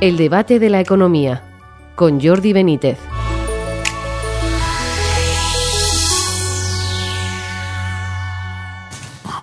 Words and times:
El 0.00 0.16
debate 0.16 0.58
de 0.58 0.70
la 0.70 0.80
economía 0.80 1.42
con 1.94 2.22
Jordi 2.22 2.54
Benítez. 2.54 2.98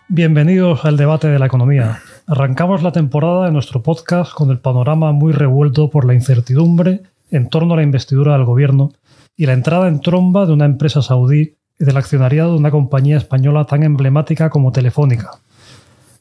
Bienvenidos 0.07 0.83
al 0.83 0.97
debate 0.97 1.27
de 1.27 1.37
la 1.37 1.45
economía. 1.45 1.99
Arrancamos 2.25 2.81
la 2.81 2.91
temporada 2.91 3.45
de 3.45 3.51
nuestro 3.51 3.83
podcast 3.83 4.33
con 4.33 4.49
el 4.49 4.57
panorama 4.57 5.11
muy 5.11 5.31
revuelto 5.31 5.91
por 5.91 6.05
la 6.05 6.15
incertidumbre 6.15 7.03
en 7.29 7.49
torno 7.49 7.75
a 7.75 7.77
la 7.77 7.83
investidura 7.83 8.33
del 8.33 8.45
gobierno 8.45 8.93
y 9.35 9.45
la 9.45 9.53
entrada 9.53 9.87
en 9.87 10.01
tromba 10.01 10.47
de 10.47 10.53
una 10.53 10.65
empresa 10.65 11.03
saudí 11.03 11.53
y 11.79 11.85
del 11.85 11.97
accionariado 11.97 12.53
de 12.53 12.57
una 12.57 12.71
compañía 12.71 13.17
española 13.17 13.65
tan 13.65 13.83
emblemática 13.83 14.49
como 14.49 14.71
Telefónica. 14.71 15.33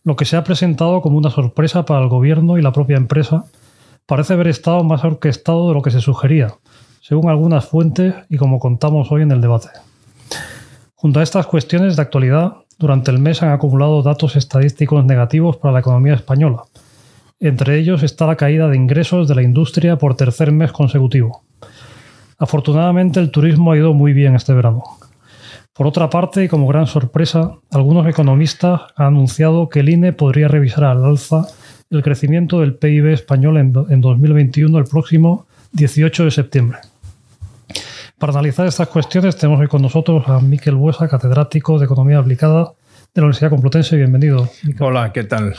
Lo 0.05 0.15
que 0.15 0.27
se 0.27 0.37
ha 0.37 0.45
presentado 0.45 1.01
como 1.01 1.17
una 1.17 1.31
sorpresa 1.31 1.87
para 1.87 2.03
el 2.03 2.11
gobierno 2.11 2.59
y 2.59 2.63
la 2.63 2.73
propia 2.73 2.99
empresa 2.99 3.47
parece 4.07 4.33
haber 4.33 4.49
estado 4.49 4.83
más 4.85 5.05
orquestado 5.05 5.69
de 5.69 5.75
lo 5.75 5.83
que 5.83 5.91
se 5.91 6.01
sugería, 6.01 6.55
según 7.01 7.29
algunas 7.29 7.67
fuentes 7.67 8.15
y 8.29 8.37
como 8.37 8.59
contamos 8.59 9.11
hoy 9.11 9.23
en 9.23 9.33
el 9.33 9.41
debate. 9.41 9.69
Junto 10.95 11.21
a 11.21 11.23
estas 11.23 11.47
cuestiones 11.47 11.97
de 11.97 12.03
actualidad, 12.03 12.55
durante 12.79 13.11
el 13.11 13.19
mes 13.19 13.43
han 13.43 13.51
acumulado 13.51 14.03
datos 14.03 14.37
estadísticos 14.37 15.05
negativos 15.05 15.57
para 15.57 15.73
la 15.73 15.81
economía 15.81 16.15
española. 16.15 16.63
Entre 17.39 17.79
ellos 17.79 18.03
está 18.03 18.27
la 18.27 18.37
caída 18.37 18.69
de 18.69 18.77
ingresos 18.77 19.29
de 19.29 19.35
la 19.35 19.43
industria 19.43 19.99
por 19.99 20.17
tercer 20.17 20.53
mes 20.53 20.73
consecutivo. 20.73 21.43
Afortunadamente 22.39 23.21
el 23.21 23.31
turismo 23.31 23.73
ha 23.73 23.77
ido 23.77 23.93
muy 23.93 24.13
bien 24.13 24.35
este 24.35 24.53
verano. 24.53 24.85
Por 25.73 25.87
otra 25.87 26.09
parte, 26.09 26.45
y 26.45 26.49
como 26.49 26.67
gran 26.67 26.87
sorpresa, 26.87 27.53
algunos 27.71 28.07
economistas 28.07 28.81
han 28.97 29.09
anunciado 29.09 29.69
que 29.69 29.81
el 29.81 29.91
INE 29.91 30.15
podría 30.15 30.49
revisar 30.49 30.85
al 30.85 31.05
alza 31.05 31.47
el 31.91 32.03
crecimiento 32.03 32.61
del 32.61 32.75
PIB 32.75 33.13
español 33.13 33.59
en, 33.59 34.01
2021 34.01 34.79
el 34.79 34.85
próximo 34.85 35.47
18 35.73 36.25
de 36.25 36.31
septiembre. 36.31 36.79
Para 38.19 38.33
analizar 38.33 38.67
estas 38.67 38.89
cuestiones 38.89 39.37
tenemos 39.37 39.61
hoy 39.61 39.69
con 39.69 39.83
nosotros 39.83 40.27
a 40.27 40.41
Miquel 40.41 40.75
Buesa, 40.75 41.09
catedrático 41.09 41.79
de 41.79 41.85
Economía 41.85 42.19
Aplicada 42.19 42.73
de 43.15 43.21
la 43.21 43.25
Universidad 43.25 43.51
Complutense. 43.51 43.97
Bienvenido. 43.97 44.49
Hola, 44.81 45.13
¿qué 45.13 45.25
tal? 45.25 45.55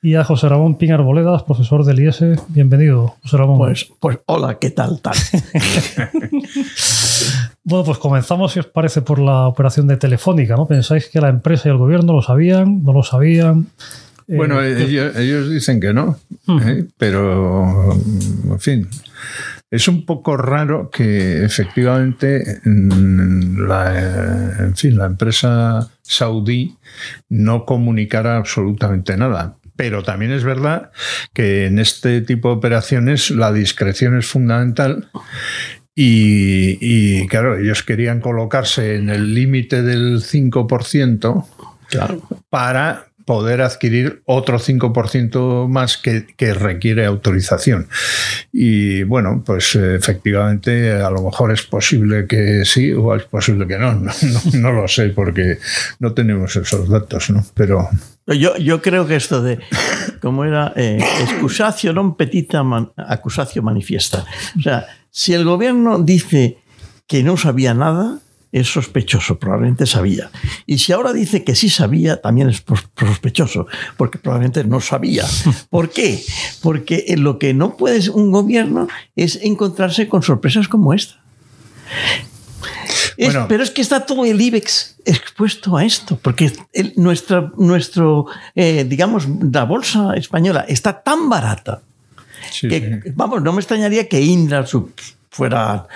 Y 0.00 0.14
a 0.14 0.22
José 0.22 0.48
Ramón 0.48 0.76
Piñar 0.76 1.02
Boledas, 1.02 1.42
profesor 1.42 1.84
del 1.84 1.98
IES. 1.98 2.22
Bienvenido, 2.48 3.16
José 3.22 3.36
Ramón. 3.36 3.58
Pues, 3.58 3.90
pues 3.98 4.18
hola, 4.26 4.58
¿qué 4.60 4.70
tal? 4.70 5.00
tal? 5.00 5.16
bueno, 7.64 7.84
pues 7.84 7.98
comenzamos, 7.98 8.52
si 8.52 8.60
os 8.60 8.66
parece, 8.66 9.02
por 9.02 9.18
la 9.18 9.48
operación 9.48 9.88
de 9.88 9.96
Telefónica. 9.96 10.54
¿no? 10.54 10.66
¿Pensáis 10.66 11.08
que 11.08 11.20
la 11.20 11.28
empresa 11.28 11.68
y 11.68 11.72
el 11.72 11.78
gobierno 11.78 12.12
lo 12.12 12.22
sabían? 12.22 12.84
¿No 12.84 12.92
lo 12.92 13.02
sabían? 13.02 13.66
Bueno, 14.28 14.62
eh, 14.62 14.82
ellos, 15.16 15.50
dicen 15.50 15.80
que 15.80 15.92
no, 15.92 16.18
¿eh? 16.48 16.86
pero, 16.98 17.92
en 17.92 18.60
fin, 18.60 18.88
es 19.70 19.86
un 19.88 20.04
poco 20.04 20.36
raro 20.36 20.90
que 20.90 21.44
efectivamente 21.44 22.60
mm, 22.64 23.66
la, 23.66 24.58
en 24.58 24.76
fin, 24.76 24.96
la 24.96 25.06
empresa 25.06 25.90
saudí 26.02 26.76
no 27.28 27.64
comunicara 27.64 28.36
absolutamente 28.36 29.16
nada. 29.16 29.58
Pero 29.76 30.02
también 30.02 30.32
es 30.32 30.42
verdad 30.42 30.90
que 31.34 31.66
en 31.66 31.78
este 31.78 32.22
tipo 32.22 32.48
de 32.48 32.54
operaciones 32.54 33.30
la 33.30 33.52
discreción 33.52 34.16
es 34.16 34.26
fundamental 34.26 35.10
y, 35.94 37.26
claro, 37.28 37.58
ellos 37.58 37.82
querían 37.82 38.20
colocarse 38.20 38.96
en 38.96 39.08
el 39.08 39.34
límite 39.34 39.82
del 39.82 40.22
5% 40.22 41.46
para 42.50 43.06
poder 43.26 43.60
adquirir 43.60 44.22
otro 44.24 44.58
5% 44.58 45.68
más 45.68 45.98
que, 45.98 46.54
requiere 46.54 47.04
autorización. 47.04 47.88
Y 48.52 49.02
bueno, 49.02 49.42
pues 49.44 49.74
efectivamente 49.74 50.92
a 50.92 51.10
lo 51.10 51.22
mejor 51.22 51.52
es 51.52 51.62
posible 51.62 52.26
que 52.26 52.64
sí 52.64 52.92
o 52.92 53.14
es 53.14 53.24
posible 53.24 53.66
que 53.66 53.78
no. 53.78 54.00
No, 54.54 54.72
lo 54.72 54.88
sé 54.88 55.08
porque 55.08 55.58
no 55.98 56.14
tenemos 56.14 56.54
esos 56.56 56.88
datos, 56.88 57.28
¿no? 57.30 57.44
Pero... 57.54 57.88
Yo, 58.28 58.56
yo 58.56 58.80
creo 58.80 59.06
que 59.06 59.16
esto 59.16 59.42
de, 59.42 59.58
¿cómo 60.20 60.44
era? 60.44 60.72
Eh, 60.74 60.98
excusatio 61.22 61.92
non 61.94 62.18
petita 62.18 62.66
man, 62.66 62.90
acusatio 62.98 63.62
manifiesta. 63.62 64.26
O 64.58 64.62
sea, 64.62 64.86
si 65.10 65.30
el 65.34 65.46
gobierno 65.46 66.02
dice 66.02 66.58
que 67.06 67.22
no 67.22 67.36
sabía 67.36 67.74
nada, 67.74 68.18
es 68.52 68.68
sospechoso, 68.68 69.38
probablemente 69.38 69.86
sabía. 69.86 70.30
Y 70.66 70.78
si 70.78 70.92
ahora 70.92 71.12
dice 71.12 71.44
que 71.44 71.54
sí 71.54 71.68
sabía, 71.68 72.20
también 72.20 72.48
es 72.48 72.64
sospechoso, 72.98 73.66
porque 73.96 74.18
probablemente 74.18 74.64
no 74.64 74.80
sabía. 74.80 75.24
¿Por 75.70 75.90
qué? 75.90 76.22
Porque 76.62 77.04
lo 77.16 77.38
que 77.38 77.54
no 77.54 77.76
puede 77.76 78.10
un 78.10 78.30
gobierno 78.30 78.88
es 79.14 79.38
encontrarse 79.42 80.08
con 80.08 80.22
sorpresas 80.22 80.68
como 80.68 80.92
esta. 80.92 81.20
pero 83.48 83.62
es 83.62 83.70
que 83.70 83.82
está 83.82 84.04
todo 84.04 84.24
el 84.24 84.40
IBEX 84.40 84.96
expuesto 85.04 85.76
a 85.76 85.84
esto, 85.84 86.18
porque 86.20 86.52
nuestra, 86.96 87.52
nuestro, 87.56 88.26
eh, 88.54 88.84
digamos, 88.88 89.26
la 89.52 89.64
bolsa 89.64 90.14
española 90.14 90.64
está 90.68 91.02
tan 91.02 91.28
barata 91.28 91.82
que, 92.60 93.12
vamos, 93.14 93.42
no 93.42 93.52
me 93.52 93.60
extrañaría 93.60 94.08
que 94.08 94.20
Indra 94.20 94.64
fuera 95.30 95.86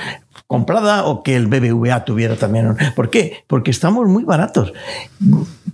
comprada 0.50 1.04
o 1.04 1.22
que 1.22 1.36
el 1.36 1.46
BBVA 1.46 2.04
tuviera 2.04 2.34
también. 2.34 2.76
¿Por 2.96 3.08
qué? 3.08 3.44
Porque 3.46 3.70
estamos 3.70 4.08
muy 4.08 4.24
baratos. 4.24 4.72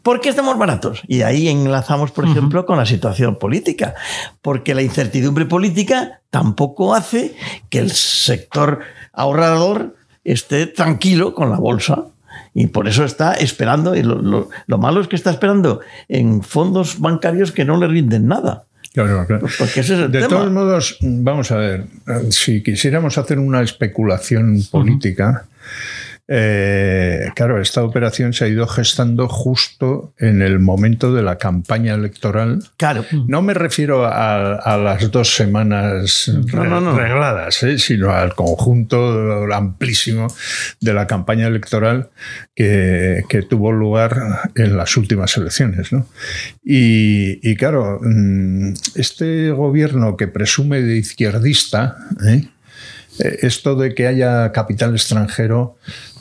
¿Por 0.02 0.20
qué 0.20 0.28
estamos 0.28 0.58
baratos? 0.58 1.00
Y 1.08 1.22
ahí 1.22 1.48
enlazamos, 1.48 2.10
por 2.10 2.26
ejemplo, 2.26 2.66
con 2.66 2.76
la 2.76 2.84
situación 2.84 3.36
política. 3.36 3.94
Porque 4.42 4.74
la 4.74 4.82
incertidumbre 4.82 5.46
política 5.46 6.20
tampoco 6.28 6.94
hace 6.94 7.34
que 7.70 7.78
el 7.78 7.90
sector 7.90 8.80
ahorrador 9.14 9.96
esté 10.24 10.66
tranquilo 10.66 11.32
con 11.32 11.48
la 11.48 11.58
bolsa. 11.58 12.08
Y 12.52 12.66
por 12.66 12.86
eso 12.86 13.02
está 13.02 13.32
esperando, 13.32 13.96
y 13.96 14.02
lo, 14.02 14.50
lo 14.66 14.78
malo 14.78 15.00
es 15.00 15.08
que 15.08 15.16
está 15.16 15.30
esperando 15.30 15.80
en 16.06 16.42
fondos 16.42 17.00
bancarios 17.00 17.50
que 17.50 17.64
no 17.64 17.78
le 17.78 17.86
rinden 17.86 18.26
nada. 18.26 18.65
Claro, 18.96 19.26
claro. 19.26 19.46
Pues 19.58 19.88
de 20.10 20.26
todos 20.26 20.50
modos, 20.50 20.96
vamos 21.02 21.52
a 21.52 21.56
ver, 21.56 21.84
si 22.30 22.62
quisiéramos 22.62 23.18
hacer 23.18 23.38
una 23.38 23.60
especulación 23.60 24.62
política, 24.70 25.44
eh, 26.28 27.30
claro, 27.36 27.60
esta 27.60 27.84
operación 27.84 28.32
se 28.32 28.44
ha 28.44 28.48
ido 28.48 28.66
gestando 28.66 29.28
justo 29.28 30.12
en 30.18 30.42
el 30.42 30.58
momento 30.58 31.14
de 31.14 31.22
la 31.22 31.38
campaña 31.38 31.94
electoral. 31.94 32.64
Claro. 32.76 33.04
No 33.28 33.42
me 33.42 33.54
refiero 33.54 34.04
a, 34.06 34.76
las 34.76 35.10
dos 35.10 35.36
semanas 35.36 36.28
regladas, 36.52 37.62
eh, 37.62 37.78
sino 37.78 38.10
al 38.10 38.34
conjunto 38.34 39.46
amplísimo 39.52 40.26
de 40.80 40.94
la 40.94 41.06
campaña 41.06 41.46
electoral 41.46 42.10
que, 42.54 43.22
tuvo 43.48 43.70
lugar 43.70 44.50
en 44.56 44.76
las 44.76 44.96
últimas 44.96 45.36
elecciones. 45.36 45.90
Y, 46.64 47.54
claro, 47.56 48.00
mm, 48.02 48.72
este 48.96 49.50
gobierno 49.50 50.16
que 50.16 50.26
presume 50.26 50.80
de 50.80 50.96
izquierdista, 50.96 51.96
¿eh? 52.26 52.48
esto 53.18 53.76
de 53.76 53.94
que 53.94 54.06
haya 54.06 54.50
capital 54.52 54.94
extranjero 54.94 55.76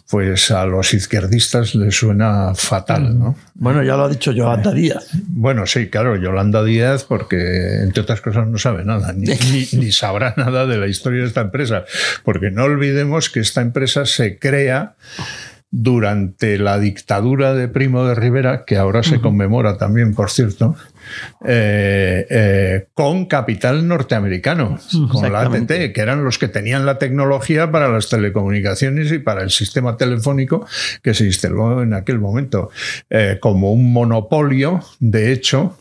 pues 0.09 0.51
a 0.51 0.65
los 0.65 0.93
izquierdistas 0.93 1.73
les 1.73 1.95
suena 1.95 2.53
fatal, 2.53 3.17
¿no? 3.17 3.35
Bueno, 3.55 3.81
ya 3.83 3.95
lo 3.95 4.03
ha 4.03 4.09
dicho 4.09 4.31
Yolanda 4.31 4.71
Díaz. 4.71 5.09
Bueno, 5.13 5.65
sí, 5.65 5.87
claro, 5.87 6.15
Yolanda 6.15 6.63
Díaz, 6.63 7.03
porque 7.03 7.81
entre 7.81 8.03
otras 8.03 8.21
cosas 8.21 8.47
no 8.47 8.57
sabe 8.57 8.85
nada, 8.85 9.13
ni, 9.17 9.35
ni, 9.73 9.91
sabrá 9.91 10.35
nada 10.37 10.67
de 10.67 10.77
la 10.77 10.87
historia 10.87 11.21
de 11.21 11.27
esta 11.27 11.41
empresa, 11.41 11.85
porque 12.23 12.51
no 12.51 12.65
olvidemos 12.65 13.29
que 13.29 13.39
esta 13.39 13.61
empresa 13.61 14.05
se 14.05 14.37
crea 14.37 14.95
durante 15.77 16.57
la 16.57 16.79
dictadura 16.79 17.53
de 17.53 17.67
Primo 17.67 18.05
de 18.05 18.15
Rivera, 18.15 18.63
que 18.63 18.77
ahora 18.77 19.03
se 19.03 19.19
conmemora 19.19 19.77
también, 19.77 20.15
por 20.15 20.31
cierto, 20.31 20.77
eh, 21.45 22.25
eh, 22.29 22.87
con 22.93 23.25
capital 23.25 23.85
norteamericano, 23.85 24.79
con 25.11 25.29
la 25.33 25.41
ATT, 25.41 25.91
que 25.93 25.99
eran 25.99 26.23
los 26.23 26.39
que 26.39 26.47
tenían 26.47 26.85
la 26.85 26.97
tecnología 26.97 27.71
para 27.71 27.89
las 27.89 28.07
telecomunicaciones 28.07 29.11
y 29.11 29.19
para 29.19 29.43
el 29.43 29.49
sistema 29.49 29.97
telefónico 29.97 30.65
que 31.03 31.13
se 31.13 31.25
instaló 31.25 31.83
en 31.83 31.93
aquel 31.93 32.19
momento, 32.19 32.69
eh, 33.09 33.37
como 33.41 33.73
un 33.73 33.91
monopolio, 33.91 34.81
de 35.01 35.33
hecho, 35.33 35.77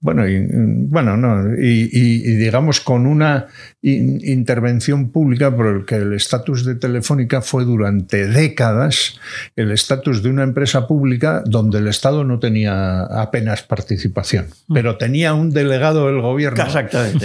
bueno, 0.00 0.28
y, 0.28 0.46
bueno, 0.48 1.16
no, 1.16 1.54
y, 1.56 2.36
digamos 2.36 2.80
con 2.80 3.06
una 3.06 3.46
intervención 3.82 5.10
pública 5.10 5.54
por 5.54 5.66
el 5.66 5.84
que 5.84 5.96
el 5.96 6.12
estatus 6.12 6.64
de 6.64 6.76
Telefónica 6.76 7.42
fue 7.42 7.64
durante 7.64 8.26
décadas 8.26 9.18
el 9.56 9.72
estatus 9.72 10.22
de 10.22 10.30
una 10.30 10.44
empresa 10.44 10.86
pública 10.86 11.42
donde 11.44 11.78
el 11.78 11.88
Estado 11.88 12.22
no 12.22 12.38
tenía 12.38 13.02
apenas 13.02 13.62
participación, 13.62 14.46
mm. 14.68 14.74
pero 14.74 14.98
tenía 14.98 15.34
un 15.34 15.50
delegado 15.50 16.06
del 16.06 16.20
gobierno 16.20 16.64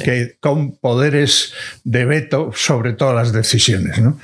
que 0.03 0.35
con 0.39 0.75
poderes 0.75 1.53
de 1.83 2.05
veto 2.05 2.51
sobre 2.55 2.93
todas 2.93 3.15
las 3.15 3.33
decisiones, 3.33 4.01
¿no? 4.01 4.17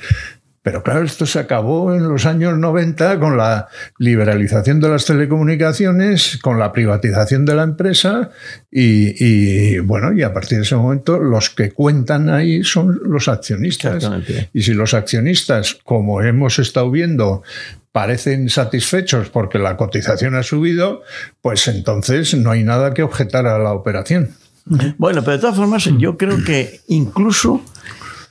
Pero 0.62 0.82
claro, 0.82 1.02
esto 1.04 1.24
se 1.24 1.38
acabó 1.38 1.94
en 1.94 2.06
los 2.06 2.26
años 2.26 2.58
90 2.58 3.18
con 3.18 3.38
la 3.38 3.68
liberalización 3.98 4.78
de 4.78 4.90
las 4.90 5.06
telecomunicaciones, 5.06 6.38
con 6.42 6.58
la 6.58 6.70
privatización 6.70 7.46
de 7.46 7.54
la 7.54 7.62
empresa 7.62 8.30
y, 8.70 9.78
bueno, 9.78 10.12
y 10.12 10.22
a 10.22 10.34
partir 10.34 10.58
de 10.58 10.64
ese 10.64 10.76
momento 10.76 11.18
los 11.18 11.48
que 11.48 11.72
cuentan 11.72 12.28
ahí 12.28 12.62
son 12.62 13.00
los 13.04 13.28
accionistas. 13.28 14.10
Y 14.52 14.60
si 14.60 14.74
los 14.74 14.92
accionistas, 14.92 15.78
como 15.82 16.20
hemos 16.20 16.58
estado 16.58 16.90
viendo, 16.90 17.42
parecen 17.90 18.50
satisfechos 18.50 19.30
porque 19.30 19.58
la 19.58 19.78
cotización 19.78 20.34
ha 20.34 20.42
subido, 20.42 21.02
pues 21.40 21.68
entonces 21.68 22.34
no 22.34 22.50
hay 22.50 22.64
nada 22.64 22.92
que 22.92 23.02
objetar 23.02 23.46
a 23.46 23.58
la 23.58 23.72
operación. 23.72 24.34
Bueno, 24.98 25.22
pero 25.22 25.38
de 25.38 25.38
todas 25.38 25.56
formas, 25.56 25.88
yo 25.96 26.18
creo 26.18 26.44
que 26.44 26.80
incluso 26.88 27.62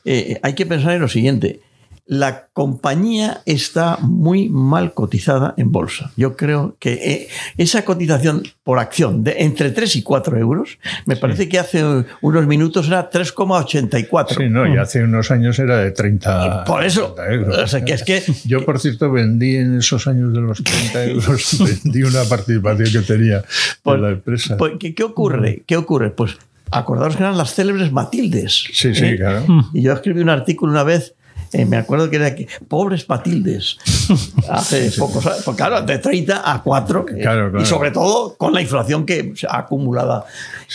eh, 0.06 0.40
hay 0.44 0.54
que 0.54 0.68
pensar 0.68 0.94
en 0.94 1.02
lo 1.02 1.08
siguiente 1.08 1.62
la 2.10 2.48
compañía 2.54 3.44
está 3.46 3.98
muy 4.02 4.50
mal 4.50 4.96
cotizada 4.96 5.54
en 5.58 5.72
bolsa. 5.72 6.12
Yo 6.18 6.36
creo 6.36 6.76
que 6.80 6.94
eh, 6.94 7.28
esa 7.56 7.86
cotización 7.86 8.42
por 8.64 8.80
acción 8.80 9.24
de 9.24 9.36
entre 9.44 9.70
3 9.70 9.98
y 9.98 10.02
4 10.02 10.38
euros, 10.38 10.80
me 11.06 11.18
parece 11.18 11.48
que 11.48 11.60
hace 11.60 11.84
unos 12.22 12.48
minutos 12.48 12.88
era 12.88 13.12
3,84. 13.12 14.38
Sí, 14.38 14.50
no, 14.50 14.68
y 14.68 14.78
hace 14.78 15.04
unos 15.04 15.30
años 15.30 15.60
era 15.60 15.78
de 15.78 15.92
30 15.92 16.64
Por 16.64 16.84
eso, 16.84 17.16
euros. 17.30 17.76
que 17.86 17.94
es 17.94 18.04
que, 18.04 18.24
Yo, 18.46 18.66
por 18.66 18.80
cierto, 18.80 19.12
vendí 19.12 19.58
en 19.58 19.78
esos 19.78 20.08
años 20.08 20.34
de 20.34 20.42
los 20.42 20.64
30 20.64 21.06
euros, 21.12 21.60
vendí 21.60 22.02
una 22.02 22.24
participación 22.24 22.92
que 22.92 23.02
tenía 23.02 23.44
por, 23.84 24.00
la 24.00 24.10
empresa. 24.10 24.58
¿qué, 24.80 25.04
ocurre? 25.04 25.62
¿Qué 25.68 25.78
ocurre? 25.78 26.10
Pues 26.10 26.40
acordaros 26.72 27.16
que 27.16 27.22
eran 27.22 27.38
las 27.38 27.54
célebres 27.54 27.92
Matildes. 27.92 28.64
Sí, 28.74 28.96
sí, 28.96 29.06
¿eh? 29.06 29.18
claro. 29.18 29.46
Y 29.74 29.84
yo 29.84 29.94
escribí 29.94 30.22
un 30.22 30.30
artículo 30.30 30.72
una 30.72 30.84
vez 30.84 31.14
eh, 31.52 31.66
me 31.66 31.78
acuerdo 31.78 32.10
que 32.10 32.18
era 32.18 32.36
que, 32.36 32.48
pobres 32.68 33.08
Matildes, 33.08 33.78
hace 34.50 34.92
pocos 34.92 35.26
años, 35.26 35.42
pues 35.44 35.58
claro, 35.58 35.82
de 35.82 35.98
30 35.98 36.52
a 36.52 36.62
4, 36.62 37.06
eh, 37.16 37.52
y 37.62 37.66
sobre 37.66 37.92
todo 37.92 38.36
con 38.36 38.54
la 38.54 38.62
inflación 38.62 39.06
que 39.06 39.34
se 39.36 39.48
ha 39.48 39.60
acumulado. 39.60 40.26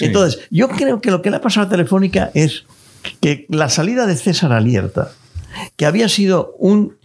Entonces, 0.01 0.41
yo 0.51 0.69
creo 0.69 1.01
que 1.01 1.11
lo 1.11 1.23
que 1.23 1.31
le 1.31 1.37
ha 1.37 1.41
pasado 1.41 1.67
a 1.67 1.71
Telefónica 1.71 2.31
es 2.35 2.65
que 3.21 3.47
la 3.49 3.69
salida 3.69 4.07
de 4.07 4.17
César 4.17 4.53
Alierta, 4.53 5.13
que 5.77 5.87
había 5.87 6.09
sido 6.09 6.55
un 6.59 6.97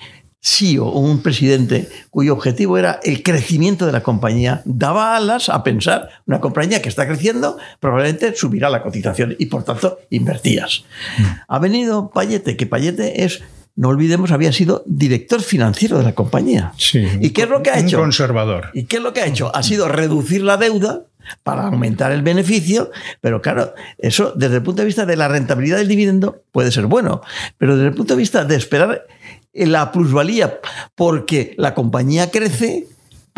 CEO 0.42 0.90
un 0.92 1.22
presidente 1.22 1.90
cuyo 2.10 2.34
objetivo 2.34 2.78
era 2.78 3.00
el 3.04 3.24
crecimiento 3.24 3.86
de 3.86 3.92
la 3.92 4.02
compañía, 4.02 4.62
daba 4.66 5.18
alas 5.18 5.50
a 5.50 5.64
pensar, 5.64 6.10
una 6.26 6.40
compañía 6.40 6.82
que 6.82 6.90
está 6.90 7.06
creciendo 7.06 7.58
probablemente 7.80 8.34
subirá 8.36 8.70
la 8.70 8.82
cotización 8.82 9.36
y 9.38 9.48
por 9.48 9.64
tanto 9.64 10.00
invertías. 10.10 10.86
Mm. 11.18 11.24
Ha 11.48 11.60
venido 11.60 12.10
Payete, 12.10 12.56
que 12.56 12.66
Payete 12.66 13.26
es 13.26 13.42
no 13.80 13.88
olvidemos, 13.88 14.32
había 14.32 14.52
sido 14.52 14.84
director 14.86 15.42
financiero 15.42 15.98
de 16.00 16.04
la 16.04 16.14
compañía. 16.14 16.74
Sí, 16.76 17.08
¿Y 17.22 17.30
qué 17.30 17.44
es 17.44 17.50
lo 17.50 17.64
que 17.64 17.70
ha 17.70 17.80
hecho? 17.80 17.96
Un 17.96 18.04
conservador. 18.04 18.72
¿Y 18.74 18.84
qué 18.84 18.98
es 18.98 19.02
lo 19.02 19.14
que 19.14 19.22
ha 19.22 19.26
hecho? 19.26 19.56
Ha 19.56 19.64
sido 19.64 19.88
reducir 19.88 20.42
la 20.42 20.58
deuda 20.58 21.04
para 21.44 21.68
aumentar 21.68 22.12
el 22.12 22.22
beneficio, 22.22 22.92
pero 23.22 23.42
claro, 23.42 23.74
eso 23.98 24.34
desde 24.36 24.58
el 24.58 24.64
punto 24.64 24.82
de 24.82 24.86
vista 24.86 25.06
de 25.06 25.16
la 25.16 25.30
rentabilidad 25.30 25.78
del 25.78 25.88
dividendo 25.88 26.44
puede 26.52 26.74
ser 26.74 26.88
bueno, 26.88 27.22
pero 27.58 27.78
desde 27.78 27.88
el 27.88 27.96
punto 27.96 28.16
de 28.16 28.20
vista 28.20 28.44
de 28.44 28.58
esperar 28.58 29.08
la 29.54 29.94
plusvalía 29.94 30.60
porque 30.96 31.54
la 31.58 31.74
compañía 31.74 32.32
crece, 32.32 32.86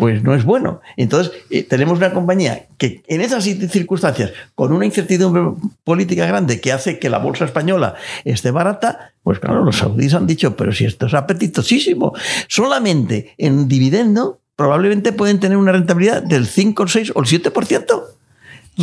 pues 0.02 0.24
no 0.24 0.34
es 0.34 0.42
bueno. 0.42 0.80
Entonces, 0.96 1.32
eh, 1.48 1.62
tenemos 1.62 1.98
una 1.98 2.12
compañía 2.12 2.66
que 2.76 3.04
en 3.06 3.20
esas 3.20 3.44
circunstancias, 3.44 4.32
con 4.56 4.72
una 4.72 4.84
incertidumbre 4.84 5.44
política 5.84 6.26
grande 6.26 6.60
que 6.60 6.72
hace 6.72 6.98
que 6.98 7.08
la 7.08 7.18
bolsa 7.18 7.44
española 7.44 7.94
esté 8.24 8.50
barata, 8.50 9.12
pues 9.22 9.38
claro, 9.38 9.64
los 9.64 9.76
saudíes 9.76 10.14
han 10.14 10.26
dicho, 10.26 10.56
pero 10.56 10.72
si 10.72 10.86
esto 10.86 11.06
es 11.06 11.14
apetitosísimo, 11.14 12.14
solamente 12.48 13.34
en 13.38 13.68
dividendo 13.68 14.40
probablemente 14.56 15.12
pueden 15.12 15.38
tener 15.38 15.56
una 15.56 15.70
rentabilidad 15.70 16.20
del 16.20 16.48
5, 16.48 16.88
6 16.88 17.12
o 17.14 17.20
el 17.20 17.26
7% 17.26 18.02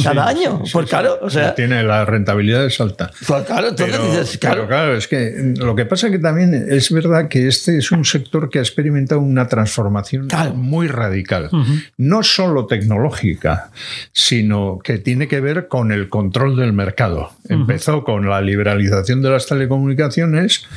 cada 0.03 0.27
año. 0.27 0.61
pues 0.71 0.87
claro, 0.87 1.19
o 1.21 1.29
sea. 1.29 1.55
Tiene 1.55 1.83
la 1.83 2.05
rentabilidad 2.05 2.65
es 2.65 2.79
alta. 2.79 3.11
Pues 3.27 3.45
claro, 3.45 3.69
entonces 3.69 4.37
claro. 4.37 4.67
claro, 4.67 4.95
es 4.95 5.07
que 5.07 5.53
lo 5.57 5.75
que 5.75 5.85
pasa 5.85 6.09
que 6.09 6.19
también 6.19 6.67
es 6.69 6.91
verdad 6.91 7.27
que 7.27 7.47
este 7.47 7.77
es 7.77 7.91
un 7.91 8.05
sector 8.05 8.49
que 8.49 8.59
ha 8.59 8.61
experimentado 8.61 9.21
una 9.21 9.47
transformación 9.47 10.27
muy 10.55 10.87
radical. 10.87 11.49
No 11.97 12.23
solo 12.23 12.67
tecnológica, 12.67 13.71
sino 14.11 14.79
que 14.83 14.97
tiene 14.97 15.27
que 15.27 15.39
ver 15.39 15.67
con 15.67 15.91
el 15.91 16.09
control 16.09 16.55
del 16.55 16.73
mercado. 16.73 17.31
Empezó 17.47 18.03
con 18.03 18.29
la 18.29 18.41
liberalización 18.41 19.21
de 19.21 19.29
las 19.29 19.47
telecomunicaciones 19.47 20.67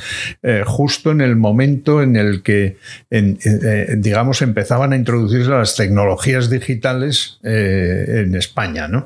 eh, 0.41 0.63
justo 0.65 1.11
en 1.11 1.21
el 1.21 1.35
momento 1.35 2.01
en 2.01 2.15
el 2.15 2.41
que, 2.41 2.77
eh, 3.11 3.95
digamos, 3.97 4.41
empezaban 4.41 4.93
a 4.93 4.95
introducirse 4.95 5.49
las 5.49 5.75
tecnologías 5.75 6.49
digitales 6.49 7.39
eh, 7.43 8.23
en 8.25 8.35
España, 8.35 8.87
¿no? 8.87 9.02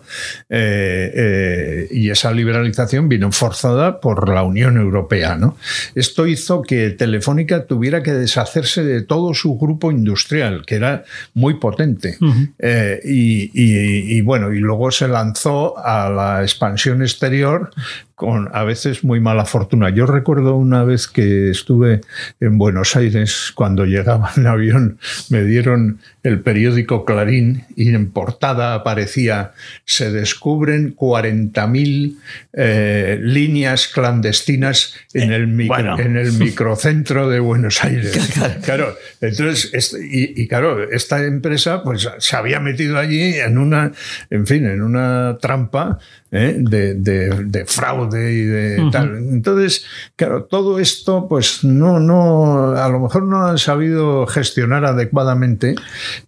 Eh, 0.49 1.11
eh, 1.15 1.87
y 1.91 2.09
esa 2.09 2.31
liberalización 2.31 3.09
vino 3.09 3.31
forzada 3.31 3.99
por 3.99 4.29
la 4.29 4.43
Unión 4.43 4.77
Europea. 4.77 5.35
¿no? 5.35 5.57
Esto 5.95 6.27
hizo 6.27 6.61
que 6.61 6.91
Telefónica 6.91 7.65
tuviera 7.65 8.03
que 8.03 8.13
deshacerse 8.13 8.83
de 8.83 9.01
todo 9.01 9.33
su 9.33 9.57
grupo 9.57 9.91
industrial, 9.91 10.65
que 10.65 10.75
era 10.75 11.03
muy 11.33 11.55
potente. 11.55 12.17
Eh, 12.59 12.99
y, 13.03 14.21
bueno, 14.21 14.53
y 14.53 14.59
luego 14.59 14.91
se 14.91 15.07
lanzó 15.07 15.77
a 15.77 16.09
la 16.09 16.41
expansión 16.41 17.01
exterior 17.01 17.71
con 18.17 18.49
a 18.51 18.63
veces 18.63 19.03
muy 19.03 19.19
mala 19.19 19.45
fortuna. 19.45 19.91
Yo 19.91 20.07
recuerdo 20.07 20.55
una 20.55 20.83
vez 20.83 21.07
que 21.07 21.51
estuve 21.51 22.01
en 22.39 22.57
Buenos 22.57 22.95
Aires, 22.95 23.51
cuando 23.53 23.85
llegaba 23.85 24.31
en 24.35 24.47
avión, 24.47 24.97
me 25.29 25.43
dieron 25.43 25.99
el 26.23 26.39
periódico 26.39 27.05
Clarín 27.05 27.65
y 27.75 27.93
en 27.93 28.09
portada 28.09 28.73
aparecía 28.73 29.51
se 29.85 30.11
descubren 30.11 30.95
40.000 30.95 32.17
eh, 32.53 33.19
líneas 33.21 33.87
clandestinas 33.87 34.95
en, 35.13 35.31
el 35.31 35.43
en 35.43 36.17
el 36.17 36.33
microcentro 36.33 37.29
de 37.29 37.39
Buenos 37.39 37.83
Aires. 37.83 38.17
claro, 38.63 38.95
entonces, 39.21 39.95
y, 40.09 40.47
claro, 40.47 40.89
esta 40.89 41.23
empresa 41.23 41.83
pues 41.83 42.09
se 42.17 42.35
había 42.35 42.59
metido 42.59 42.97
allí 42.97 43.35
en 43.35 43.59
una, 43.59 43.91
en 44.31 44.47
fin, 44.47 44.65
en 44.65 44.81
una 44.81 45.37
trampa 45.39 45.99
¿eh? 46.31 46.55
de, 46.57 47.65
fraude 47.67 48.06
y 48.13 48.41
de 48.45 48.89
tal. 48.91 49.17
Entonces, 49.17 49.85
claro, 50.15 50.43
todo 50.43 50.79
esto, 50.79 51.27
pues 51.27 51.63
no, 51.63 51.99
no, 51.99 52.71
a 52.71 52.89
lo 52.89 52.99
mejor 52.99 53.23
no 53.23 53.45
han 53.45 53.57
sabido 53.57 54.25
gestionar 54.27 54.85
adecuadamente 54.85 55.75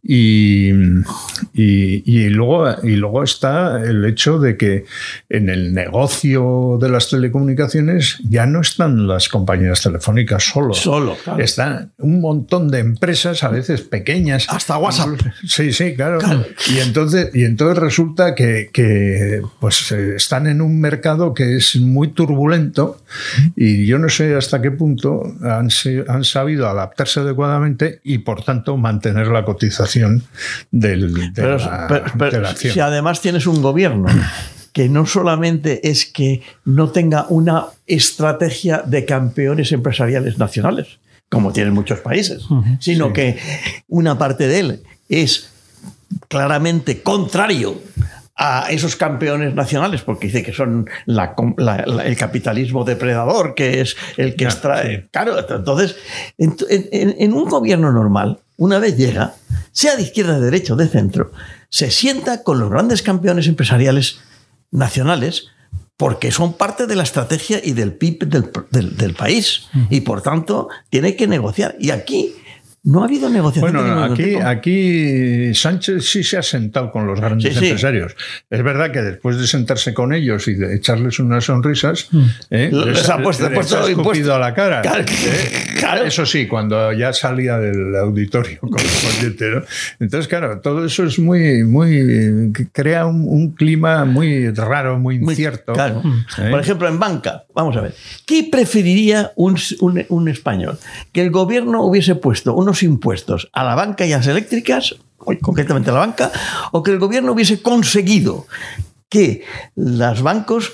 y, 0.04 0.72
y, 1.54 2.30
luego, 2.30 2.68
y 2.84 2.96
luego 2.96 3.24
está 3.24 3.82
el 3.82 4.06
hecho 4.06 4.40
de 4.40 4.58
que 4.58 4.86
en 5.30 5.50
el 5.50 5.74
negocio 5.74 6.78
de 6.82 6.90
las 6.90 7.10
telecomunicaciones 7.10 8.20
ya 8.30 8.46
no 8.46 8.62
están 8.62 9.08
las 9.08 9.30
compañías 9.30 9.82
telefónicas 9.82 10.44
solo. 10.44 10.74
Solo, 10.74 11.18
Están 11.38 11.92
un 11.98 12.22
montón 12.22 12.70
de 12.70 12.80
empresas, 12.80 13.44
a 13.44 13.50
veces 13.50 13.82
pequeñas. 13.82 14.48
Hasta 14.50 14.78
WhatsApp. 14.78 15.10
Sí, 15.46 15.72
sí, 15.74 15.96
claro. 15.96 16.20
Y, 16.74 16.80
entonces, 16.80 17.30
y 17.34 17.44
entonces 17.44 17.78
resulta 17.78 18.36
que, 18.36 18.70
que 18.72 19.42
pues 19.60 19.92
están 19.92 20.48
en 20.48 20.62
un 20.62 20.80
mercado 20.80 21.34
que 21.34 21.58
es 21.58 21.69
muy 21.78 22.10
turbulento 22.10 23.02
y 23.56 23.86
yo 23.86 24.00
no 24.00 24.10
sé 24.10 24.36
hasta 24.36 24.62
qué 24.62 24.72
punto 24.72 25.24
han, 25.42 25.70
han 26.08 26.24
sabido 26.24 26.68
adaptarse 26.68 27.20
adecuadamente 27.20 28.02
y 28.04 28.20
por 28.20 28.44
tanto 28.44 28.78
mantener 28.78 29.28
la 29.28 29.46
cotización 29.46 30.24
del, 30.72 31.34
de, 31.34 31.42
la, 31.42 32.50
acción. 32.50 32.74
Si 32.74 32.80
además 32.80 33.22
tienes 33.22 33.48
un 33.48 33.62
gobierno 33.62 34.08
que 34.74 34.90
no 34.90 35.06
solamente 35.06 35.90
es 35.90 36.06
que 36.06 36.42
no 36.66 36.90
tenga 36.90 37.26
una 37.30 37.66
estrategia 37.88 38.84
de 38.86 39.06
campeones 39.06 39.72
empresariales 39.72 40.38
nacionales, 40.38 41.00
como 41.30 41.52
tienen 41.52 41.74
muchos 41.74 42.00
países, 42.00 42.44
sino 42.80 43.14
que 43.14 43.38
una 43.88 44.18
parte 44.18 44.48
de 44.48 44.60
él 44.60 44.84
es 45.10 45.50
claramente 46.28 47.02
contrario 47.02 47.80
a 48.42 48.68
esos 48.72 48.96
campeones 48.96 49.54
nacionales, 49.54 50.02
porque 50.02 50.28
dice 50.28 50.44
que 50.44 50.54
son 50.54 50.90
el 51.06 52.18
capitalismo 52.18 52.86
depredador, 52.86 53.54
que 53.54 53.82
es 53.82 53.98
el 54.16 54.38
que 54.38 54.46
extrae. 54.46 55.10
Claro, 55.12 55.38
entonces, 55.38 55.98
en, 56.38 57.34
un 57.34 57.50
gobierno 57.50 57.92
normal, 57.92 58.40
una 58.56 58.80
vez 58.80 58.96
llega, 58.96 59.34
sea 59.74 59.98
de 59.98 60.04
izquierda, 60.04 60.40
de 60.40 60.46
derecha 60.46 60.74
o 60.74 60.78
de 60.78 60.88
centro, 60.88 61.34
se 61.70 61.92
sienta 61.92 62.42
con 62.44 62.60
los 62.60 62.70
grandes 62.70 63.02
campeones 63.02 63.46
empresariales 63.48 64.22
nacionales 64.72 65.50
porque 65.98 66.32
son 66.32 66.54
parte 66.54 66.88
de 66.88 66.96
la 66.96 67.04
estrategia 67.04 67.60
y 67.62 67.74
del 67.74 67.92
PIB 67.92 68.26
del, 68.70 69.16
país 69.16 69.68
y 69.90 70.00
por 70.00 70.22
tanto 70.22 70.70
tiene 70.90 71.18
que 71.18 71.28
negociar. 71.28 71.76
Y 71.78 71.92
aquí 71.92 72.36
No 72.84 73.02
ha 73.02 73.06
habido 73.06 73.30
negociación. 73.30 73.74
Bueno, 73.74 74.04
aquí, 74.04 74.36
aquí 74.36 75.54
Sánchez 75.54 76.06
sí 76.06 76.24
se 76.24 76.38
ha 76.38 76.42
sentado 76.44 76.92
con 76.92 77.06
los 77.08 77.20
grandes 77.20 77.54
Sí, 77.54 77.60
sí. 77.60 77.66
empresarios. 77.66 78.16
Es 78.50 78.64
verdad 78.64 78.92
que 78.92 79.02
después 79.02 79.38
de 79.38 79.48
sentarse 79.48 79.94
con 79.94 80.14
ellos 80.14 80.48
y 80.48 80.54
de 80.54 80.76
echarles 80.76 81.20
unas 81.20 81.44
sonrisas, 81.44 82.08
¿eh? 82.50 82.70
Les 82.72 83.10
ha 83.10 83.18
puesto- 83.22 83.44
les 83.50 83.54
puesto 83.54 83.78
ha 83.84 83.90
escupido 83.90 84.34
a 84.34 84.40
la 84.40 84.54
cara. 84.54 84.82
Claro, 84.82 85.04
¿eh? 85.04 85.52
claro. 85.78 86.06
Eso 86.06 86.26
sí, 86.26 86.48
cuando 86.48 86.94
ya 86.94 87.12
salía 87.12 87.58
del 87.58 87.96
auditorio 87.98 88.60
correspondiente. 88.62 89.50
¿no? 89.50 89.62
Entonces, 90.00 90.28
claro, 90.30 90.60
todo 90.62 90.86
eso 90.86 91.04
es 91.04 91.20
muy, 91.20 91.64
muy 91.66 92.52
crea 92.72 93.06
un, 93.06 93.26
un 93.28 93.52
clima 93.56 94.06
muy 94.06 94.50
raro, 94.52 94.98
muy 95.00 95.20
Muy- 95.20 95.34
incierto. 95.34 95.74
Claro. 95.74 96.02
¿eh? 96.38 96.50
Por 96.50 96.60
ejemplo, 96.62 96.88
en 96.88 96.98
banca, 96.98 97.44
vamos 97.54 97.76
a 97.76 97.82
ver, 97.82 97.94
¿qué 98.26 98.48
preferiría 98.52 99.32
un, 99.36 99.58
un- 99.82 100.06
un 100.08 100.30
español? 100.30 100.78
¿Que 101.12 101.22
el 101.22 101.30
gobierno 101.32 101.84
hubiese 101.84 102.16
puesto 102.16 102.54
unos 102.70 102.84
impuestos 102.84 103.50
a 103.52 103.64
la 103.64 103.74
banca 103.74 104.06
y 104.06 104.14
a 104.14 104.18
las 104.18 104.28
eléctricas, 104.28 104.96
concretamente 105.42 105.90
a 105.90 105.94
la 105.94 106.00
banca, 106.00 106.32
o 106.72 106.84
que 106.84 106.92
el 106.92 107.00
gobierno 107.00 107.32
hubiese 107.32 107.62
conseguido 107.62 108.46
que 109.10 109.44
los 109.76 110.22
bancos, 110.22 110.74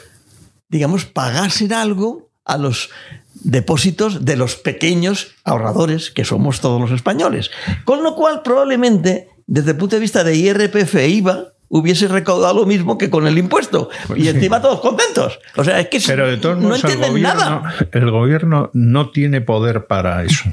digamos, 0.67 1.05
pagasen 1.05 1.71
algo 1.71 2.29
a 2.43 2.57
los 2.57 2.89
depósitos 3.35 4.25
de 4.25 4.35
los 4.35 4.55
pequeños 4.55 5.35
ahorradores 5.45 6.11
que 6.11 6.25
somos 6.25 6.59
todos 6.59 6.81
los 6.81 6.91
españoles? 6.91 7.49
Con 7.85 8.03
lo 8.03 8.13
cual, 8.15 8.41
probablemente, 8.43 9.29
desde 9.47 9.71
el 9.71 9.77
punto 9.77 9.95
de 9.95 10.01
vista 10.01 10.25
de 10.25 10.35
IRPF 10.35 10.95
e 10.95 11.09
IVA, 11.09 11.53
hubiese 11.69 12.09
recaudado 12.09 12.53
lo 12.53 12.65
mismo 12.65 12.97
que 12.97 13.09
con 13.09 13.25
el 13.25 13.37
impuesto. 13.37 13.89
y 14.17 14.27
encima 14.27 14.61
todos 14.61 14.81
contentos. 14.81 15.39
O 15.55 15.63
sea, 15.63 15.79
es 15.79 15.87
que 15.87 15.99
Pero 16.05 16.27
de 16.27 16.37
todos 16.37 16.57
no 16.57 16.63
modos, 16.63 16.83
el 16.83 16.91
entienden 16.91 17.11
gobierno, 17.11 17.39
nada. 17.61 17.75
el 17.91 18.11
gobierno 18.11 18.69
no 18.73 19.11
tiene 19.11 19.39
poder 19.39 19.87
para 19.87 20.23
eso. 20.23 20.43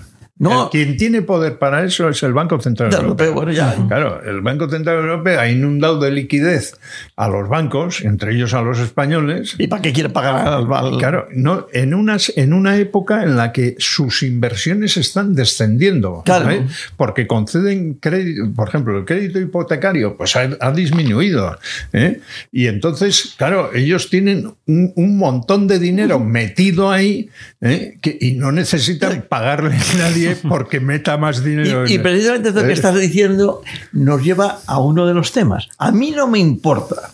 No. 0.42 0.64
El- 0.64 0.70
quien 0.70 0.96
tiene 0.96 1.22
poder 1.22 1.58
para 1.58 1.84
eso 1.84 2.08
es 2.08 2.22
el 2.22 2.32
Banco 2.32 2.60
Central 2.60 2.92
Europeo. 2.92 3.26
europeo, 3.28 3.34
bueno, 3.34 3.52
ya. 3.52 3.74
Claro, 3.88 4.20
el 4.24 4.40
Banco 4.40 4.68
Central 4.68 4.96
Europeo 4.98 5.38
ha 5.40 5.48
inundado 5.48 5.98
de 6.00 6.10
liquidez 6.10 6.74
a 7.16 7.28
los 7.28 7.48
bancos, 7.48 8.00
entre 8.02 8.34
ellos 8.34 8.52
a 8.54 8.62
los 8.62 8.78
españoles. 8.80 9.54
¿Y 9.58 9.68
para 9.68 9.80
qué 9.82 9.92
quiere 9.92 10.08
pagar 10.10 10.46
al, 10.48 10.72
al- 10.72 10.98
Claro, 10.98 11.28
no, 11.32 11.66
en, 11.72 11.94
unas, 11.94 12.32
en 12.36 12.52
una 12.52 12.76
época 12.76 13.22
en 13.22 13.36
la 13.36 13.52
que 13.52 13.76
sus 13.78 14.22
inversiones 14.22 14.96
están 14.96 15.34
descendiendo. 15.34 16.22
Claro. 16.24 16.50
¿eh? 16.50 16.66
Porque 16.96 17.26
conceden 17.26 17.94
crédito, 17.94 18.42
por 18.54 18.68
ejemplo, 18.68 18.98
el 18.98 19.04
crédito 19.04 19.38
hipotecario 19.38 20.16
pues 20.16 20.34
ha, 20.36 20.48
ha 20.60 20.72
disminuido. 20.72 21.56
¿eh? 21.92 22.20
Y 22.50 22.66
entonces, 22.66 23.34
claro, 23.36 23.70
ellos 23.74 24.10
tienen 24.10 24.52
un, 24.66 24.92
un 24.96 25.16
montón 25.18 25.68
de 25.68 25.78
dinero 25.78 26.18
metido 26.18 26.90
ahí 26.90 27.28
¿eh? 27.60 27.96
que, 28.02 28.16
y 28.20 28.32
no 28.32 28.50
necesitan 28.52 29.24
pagarle 29.28 29.76
a 29.76 29.96
nadie 29.98 30.31
porque 30.36 30.80
meta 30.80 31.16
más 31.16 31.44
dinero. 31.44 31.86
Y, 31.86 31.92
y 31.92 31.94
en- 31.96 32.02
precisamente 32.02 32.50
lo 32.52 32.62
que 32.62 32.72
estás 32.72 32.98
diciendo 32.98 33.62
nos 33.92 34.22
lleva 34.22 34.60
a 34.66 34.78
uno 34.78 35.06
de 35.06 35.14
los 35.14 35.32
temas. 35.32 35.68
A 35.78 35.92
mí 35.92 36.10
no 36.10 36.26
me 36.26 36.38
importa 36.38 37.12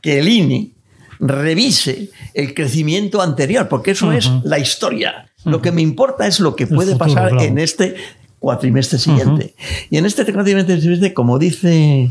que 0.00 0.18
el 0.18 0.28
INE 0.28 0.70
revise 1.18 2.10
el 2.34 2.54
crecimiento 2.54 3.20
anterior, 3.20 3.68
porque 3.68 3.92
eso 3.92 4.12
es 4.12 4.30
la 4.44 4.58
historia. 4.58 5.30
Lo 5.44 5.60
que 5.62 5.72
me 5.72 5.82
importa 5.82 6.26
es 6.26 6.40
lo 6.40 6.56
que 6.56 6.66
puede 6.66 6.92
futuro, 6.92 7.14
pasar 7.14 7.30
claro. 7.30 7.44
en 7.44 7.58
este 7.58 7.94
cuatrimestre 8.38 8.98
siguiente. 8.98 9.54
Y 9.90 9.98
en 9.98 10.06
este 10.06 10.30
cuatrimestre 10.32 10.80
siguiente, 10.80 11.12
como 11.14 11.38
dice 11.38 12.10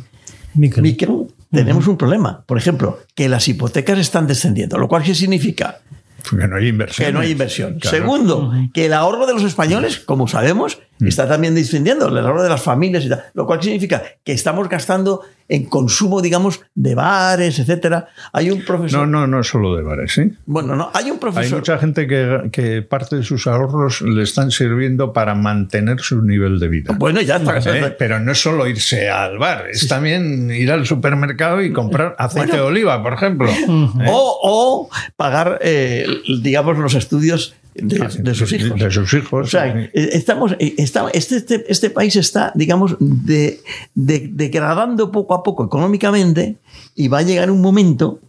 Miquel. 0.55 0.83
Miquel, 0.83 1.27
tenemos 1.51 1.87
un 1.87 1.97
problema. 1.97 2.43
Por 2.45 2.57
ejemplo, 2.57 2.99
que 3.15 3.29
las 3.29 3.47
hipotecas 3.47 3.97
están 3.99 4.27
descendiendo, 4.27 4.77
lo 4.77 4.87
cual 4.87 5.03
¿qué 5.03 5.15
significa? 5.15 5.79
Que 6.29 6.47
no 6.47 6.55
hay 6.55 6.67
inversión. 6.67 7.05
que 7.05 7.13
no 7.13 7.19
hay 7.19 7.31
inversión. 7.31 7.79
Claro. 7.79 7.97
Segundo, 7.97 8.53
que 8.73 8.85
el 8.85 8.93
ahorro 8.93 9.25
de 9.25 9.33
los 9.33 9.43
españoles, 9.43 9.99
como 9.99 10.27
sabemos. 10.27 10.79
Está 11.07 11.27
también 11.27 11.55
descendiendo, 11.55 12.07
el 12.07 12.17
ahorro 12.17 12.43
de 12.43 12.49
las 12.49 12.61
familias 12.61 13.05
y 13.05 13.09
tal, 13.09 13.23
lo 13.33 13.45
cual 13.45 13.61
significa 13.61 14.03
que 14.23 14.33
estamos 14.33 14.67
gastando 14.67 15.21
en 15.47 15.65
consumo, 15.65 16.21
digamos, 16.21 16.61
de 16.75 16.93
bares, 16.93 17.57
etcétera. 17.57 18.09
Hay 18.33 18.51
un 18.51 18.59
No, 18.59 18.65
profesor, 18.65 19.07
no, 19.07 19.25
no 19.25 19.43
solo 19.43 19.75
de 19.75 19.81
bares, 19.81 20.13
¿sí? 20.13 20.31
bueno, 20.45 20.75
no, 20.75 20.91
hay 20.93 21.05
un 21.05 21.13
Hay 21.13 21.17
profesor, 21.17 21.57
mucha 21.59 21.77
gente 21.79 22.05
que, 22.07 22.49
que 22.51 22.81
parte 22.83 23.15
de 23.15 23.23
sus 23.23 23.47
ahorros 23.47 24.01
le 24.01 24.21
están 24.23 24.51
sirviendo 24.51 25.11
para 25.11 25.33
mantener 25.33 26.01
su 26.01 26.21
nivel 26.21 26.59
de 26.59 26.67
vida. 26.67 26.95
bueno, 26.99 27.21
ya 27.21 27.37
está. 27.37 27.57
¿Eh? 27.57 27.95
Pero 27.97 28.19
no 28.19 28.31
es 28.31 28.41
solo 28.41 28.67
irse 28.67 29.09
al 29.09 29.39
bar, 29.39 29.65
es 29.71 29.87
también 29.87 30.51
ir 30.51 30.71
al 30.71 30.85
supermercado 30.85 31.63
y 31.63 31.73
comprar 31.73 32.15
aceite 32.19 32.57
de 32.57 32.61
oliva, 32.61 33.01
por 33.01 33.13
ejemplo. 33.13 33.49
o, 34.07 34.39
o 34.43 34.89
pagar, 35.15 35.59
eh, 35.61 36.05
digamos, 36.43 36.77
los 36.77 36.93
estudios 36.93 37.55
de, 37.81 38.21
de 38.23 38.35
sus 38.35 38.51
hijos. 38.53 38.79
De 38.79 38.91
sus 38.91 39.13
hijos. 39.13 39.47
O 39.47 39.49
sea, 39.49 39.67
eh, 39.67 39.91
estamos, 39.93 40.53
eh, 40.59 40.75
está- 40.77 41.09
este, 41.13 41.37
este, 41.37 41.65
este 41.67 41.89
país 41.89 42.15
está, 42.15 42.51
digamos, 42.55 42.95
de- 42.99 43.61
de- 43.95 44.29
degradando 44.31 45.11
poco 45.11 45.33
a 45.33 45.43
poco 45.43 45.65
económicamente 45.65 46.57
y 46.95 47.07
va 47.07 47.19
a 47.19 47.21
llegar 47.23 47.49
un 47.51 47.61
momento 47.61 48.19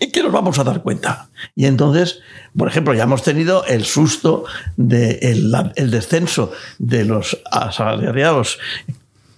en 0.00 0.10
que 0.10 0.22
nos 0.22 0.32
vamos 0.32 0.58
a 0.58 0.64
dar 0.64 0.82
cuenta. 0.82 1.28
Y 1.54 1.66
entonces, 1.66 2.18
por 2.56 2.66
ejemplo, 2.68 2.92
ya 2.94 3.04
hemos 3.04 3.22
tenido 3.22 3.64
el 3.66 3.84
susto 3.84 4.44
del 4.76 5.20
de 5.52 5.72
el 5.76 5.90
descenso 5.90 6.50
de 6.78 7.04
los 7.04 7.38
asalariados 7.50 8.58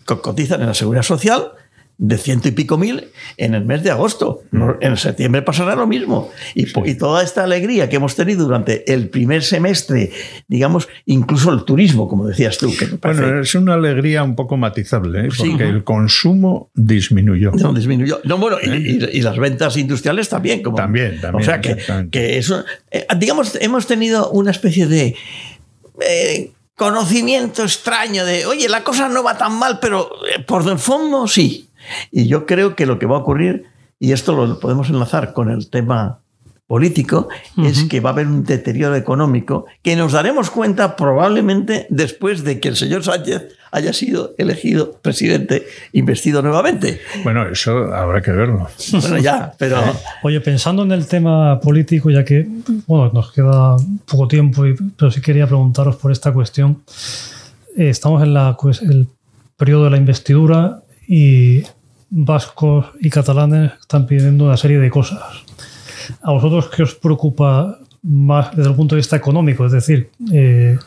que 0.06 0.16
cotizan 0.20 0.60
en 0.62 0.68
la 0.68 0.74
seguridad 0.74 1.02
social 1.02 1.52
de 2.00 2.16
ciento 2.16 2.46
y 2.46 2.52
pico 2.52 2.78
mil 2.78 3.08
en 3.36 3.54
el 3.54 3.64
mes 3.64 3.82
de 3.82 3.90
agosto. 3.90 4.42
En 4.80 4.96
septiembre 4.96 5.42
pasará 5.42 5.74
lo 5.74 5.86
mismo. 5.88 6.30
Y, 6.54 6.94
toda 6.94 7.22
esta 7.24 7.42
alegría 7.42 7.88
que 7.88 7.96
hemos 7.96 8.14
tenido 8.14 8.44
durante 8.44 8.92
el 8.92 9.08
primer 9.08 9.42
semestre, 9.42 10.12
digamos, 10.46 10.88
incluso 11.06 11.52
el 11.52 11.64
turismo, 11.64 12.06
como 12.08 12.26
decías 12.26 12.56
tú, 12.56 12.72
que 12.78 12.86
parece- 12.86 13.22
Bueno, 13.22 13.40
es 13.40 13.54
una 13.56 13.74
alegría 13.74 14.22
un 14.22 14.36
poco 14.36 14.56
matizable, 14.56 15.26
¿eh? 15.26 15.28
Sí. 15.32 15.50
porque 15.50 15.64
el 15.68 15.82
consumo 15.84 16.70
disminuyó. 16.74 17.50
no 17.52 17.72
disminuyó. 17.72 18.20
No, 18.22 18.38
bueno, 18.38 18.58
y, 18.62 18.68
y- 18.70 19.08
y 19.18 19.20
las 19.22 19.36
ventas 19.36 19.76
industriales 19.76 20.28
también. 20.28 20.62
Como, 20.62 20.76
También, 20.76 21.20
también, 21.20 21.42
O 21.42 21.44
sea 21.44 21.60
que, 21.60 21.76
que 22.10 22.38
eso, 22.38 22.64
eh, 22.92 23.06
digamos, 23.18 23.56
hemos 23.60 23.86
tenido 23.88 24.30
una 24.30 24.52
especie 24.52 24.86
de 24.86 25.16
eh, 26.00 26.52
conocimiento 26.76 27.64
extraño 27.64 28.24
de, 28.24 28.46
oye, 28.46 28.68
la 28.68 28.84
cosa 28.84 29.08
no 29.08 29.22
va 29.24 29.36
tan 29.36 29.58
mal, 29.58 29.78
pero 29.80 30.08
eh, 30.32 30.40
por 30.44 30.66
el 30.68 30.78
fondo 30.78 31.26
sí. 31.26 31.67
Y 32.10 32.26
yo 32.28 32.46
creo 32.46 32.74
que 32.76 32.86
lo 32.86 32.98
que 32.98 33.06
va 33.06 33.16
a 33.16 33.20
ocurrir, 33.20 33.64
y 33.98 34.12
esto 34.12 34.32
lo 34.34 34.60
podemos 34.60 34.88
enlazar 34.90 35.32
con 35.32 35.50
el 35.50 35.70
tema 35.70 36.20
político, 36.66 37.28
es 37.64 37.84
que 37.84 38.00
va 38.00 38.10
a 38.10 38.12
haber 38.12 38.26
un 38.26 38.44
deterioro 38.44 38.94
económico 38.94 39.64
que 39.82 39.96
nos 39.96 40.12
daremos 40.12 40.50
cuenta 40.50 40.96
probablemente 40.96 41.86
después 41.88 42.44
de 42.44 42.60
que 42.60 42.68
el 42.68 42.76
señor 42.76 43.02
Sánchez 43.02 43.54
haya 43.72 43.94
sido 43.94 44.34
elegido 44.36 44.92
presidente, 45.00 45.66
investido 45.94 46.42
nuevamente. 46.42 47.00
Bueno, 47.24 47.48
eso 47.48 47.94
habrá 47.94 48.20
que 48.20 48.32
verlo. 48.32 48.68
Bueno, 48.92 49.16
ya, 49.16 49.54
pero... 49.58 49.78
Oye, 50.22 50.42
pensando 50.42 50.82
en 50.82 50.92
el 50.92 51.06
tema 51.06 51.58
político, 51.58 52.10
ya 52.10 52.22
que 52.22 52.46
bueno, 52.86 53.12
nos 53.14 53.32
queda 53.32 53.76
poco 54.04 54.28
tiempo, 54.28 54.66
y- 54.66 54.74
pero 54.96 55.10
sí 55.10 55.22
quería 55.22 55.46
preguntaros 55.46 55.96
por 55.96 56.12
esta 56.12 56.32
cuestión. 56.34 56.82
Eh, 57.78 57.88
estamos 57.88 58.22
en 58.22 58.34
la, 58.34 58.58
pues, 58.60 58.82
el 58.82 59.08
periodo 59.56 59.84
de 59.84 59.90
la 59.90 59.96
investidura 59.96 60.82
y 61.06 61.62
vascos 62.10 62.86
y 63.00 63.10
catalanes 63.10 63.72
están 63.80 64.06
pidiendo 64.06 64.44
una 64.44 64.56
serie 64.56 64.78
de 64.78 64.90
cosas. 64.90 65.22
¿A 66.22 66.32
vosotros 66.32 66.70
qué 66.74 66.82
os 66.82 66.94
preocupa 66.94 67.78
más 68.02 68.54
desde 68.56 68.70
el 68.70 68.76
punto 68.76 68.94
de 68.94 69.00
vista 69.00 69.16
económico? 69.16 69.66
Es 69.66 69.72
decir, 69.72 70.10
eh, 70.32 70.78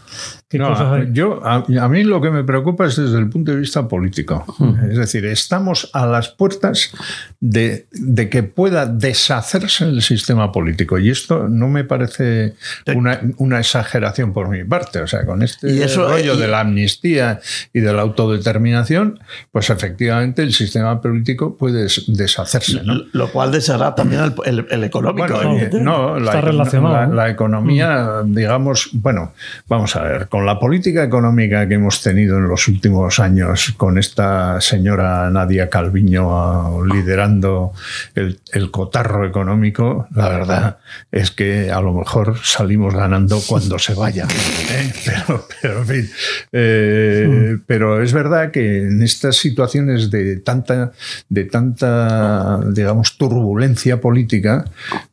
¿qué 0.50 0.58
No, 0.58 0.70
cosas 0.70 0.94
hay? 0.94 1.10
yo, 1.12 1.40
a, 1.46 1.64
a 1.82 1.90
mí 1.90 2.04
lo 2.04 2.22
que 2.22 2.32
me 2.32 2.44
preocupa 2.44 2.86
es 2.86 2.96
desde 2.96 3.18
el 3.20 3.30
punto 3.30 3.52
de 3.52 3.58
vista 3.58 3.88
político. 3.88 4.46
Es 4.90 4.98
decir, 4.98 5.26
estamos 5.26 5.90
a 5.94 6.06
las 6.06 6.30
puertas 6.30 6.92
de, 7.40 7.88
de 7.92 8.30
que 8.30 8.44
pueda 8.44 8.86
deshacerse 8.86 9.86
el 9.86 10.02
sistema 10.02 10.52
político. 10.52 10.98
Y 11.00 11.10
esto 11.10 11.48
no 11.48 11.68
me 11.68 11.84
parece 11.84 12.56
una, 12.96 13.20
una 13.38 13.60
exageración 13.60 14.34
por 14.34 14.50
mi 14.50 14.64
parte. 14.64 15.02
O 15.02 15.08
sea, 15.08 15.26
con 15.26 15.42
este 15.44 15.72
Y 15.72 15.82
eso, 15.82 16.08
rollo 16.10 16.36
y- 16.36 16.40
de 16.40 16.48
la 16.48 16.62
amnistía 16.62 17.40
y 17.74 17.80
de 17.82 17.94
la 17.94 18.02
autodeterminación, 18.02 19.20
pues 19.52 19.70
efectivamente 19.70 20.42
el 20.42 20.54
sistema 20.54 21.00
político 21.02 21.58
puede 21.58 21.84
des- 21.84 22.04
deshacerse. 22.08 22.82
¿no? 22.84 22.96
Lo 23.14 23.32
cual 23.32 23.52
deshará 23.52 23.96
también 23.96 24.22
el, 24.24 24.34
el- 24.46 24.68
el 24.70 24.84
económico. 24.84 25.28
Bueno, 25.34 25.52
evidentemente. 25.52 25.84
no, 25.84 26.20
la, 26.20 26.26
Está 26.32 26.42
relacionado. 26.42 27.11
La 27.12 27.30
economía, 27.30 28.22
digamos, 28.26 28.90
bueno, 28.94 29.34
vamos 29.68 29.96
a 29.96 30.04
ver, 30.04 30.28
con 30.28 30.46
la 30.46 30.60
política 30.60 31.04
económica 31.04 31.68
que 31.68 31.76
hemos 31.76 32.02
tenido 32.02 32.38
en 32.38 32.48
los 32.48 32.68
últimos 32.68 33.20
años, 33.20 33.74
con 33.78 33.98
esta 33.98 34.60
señora 34.62 35.30
Nadia 35.30 35.70
Calviño 35.70 36.30
ah, 36.32 36.72
liderando 36.92 37.74
el, 38.16 38.40
el 38.52 38.72
cotarro 38.72 39.26
económico, 39.26 40.08
la 40.16 40.30
verdad 40.30 40.78
es 41.12 41.32
que 41.32 41.72
a 41.72 41.82
lo 41.82 41.94
mejor 41.94 42.38
salimos 42.44 42.94
ganando 42.94 43.40
cuando 43.48 43.80
se 43.80 43.94
vaya. 43.94 44.28
¿eh? 44.72 44.94
Pero, 45.06 45.48
pero, 45.62 45.80
en 45.80 45.88
fin, 45.88 46.10
eh, 46.52 47.58
pero 47.66 48.02
es 48.02 48.14
verdad 48.14 48.52
que 48.52 48.84
en 48.84 49.02
estas 49.02 49.38
situaciones 49.38 50.10
de 50.12 50.38
tanta, 50.38 50.92
de 51.30 51.46
tanta, 51.46 52.60
digamos, 52.72 53.18
turbulencia 53.18 54.00
política, 54.00 54.66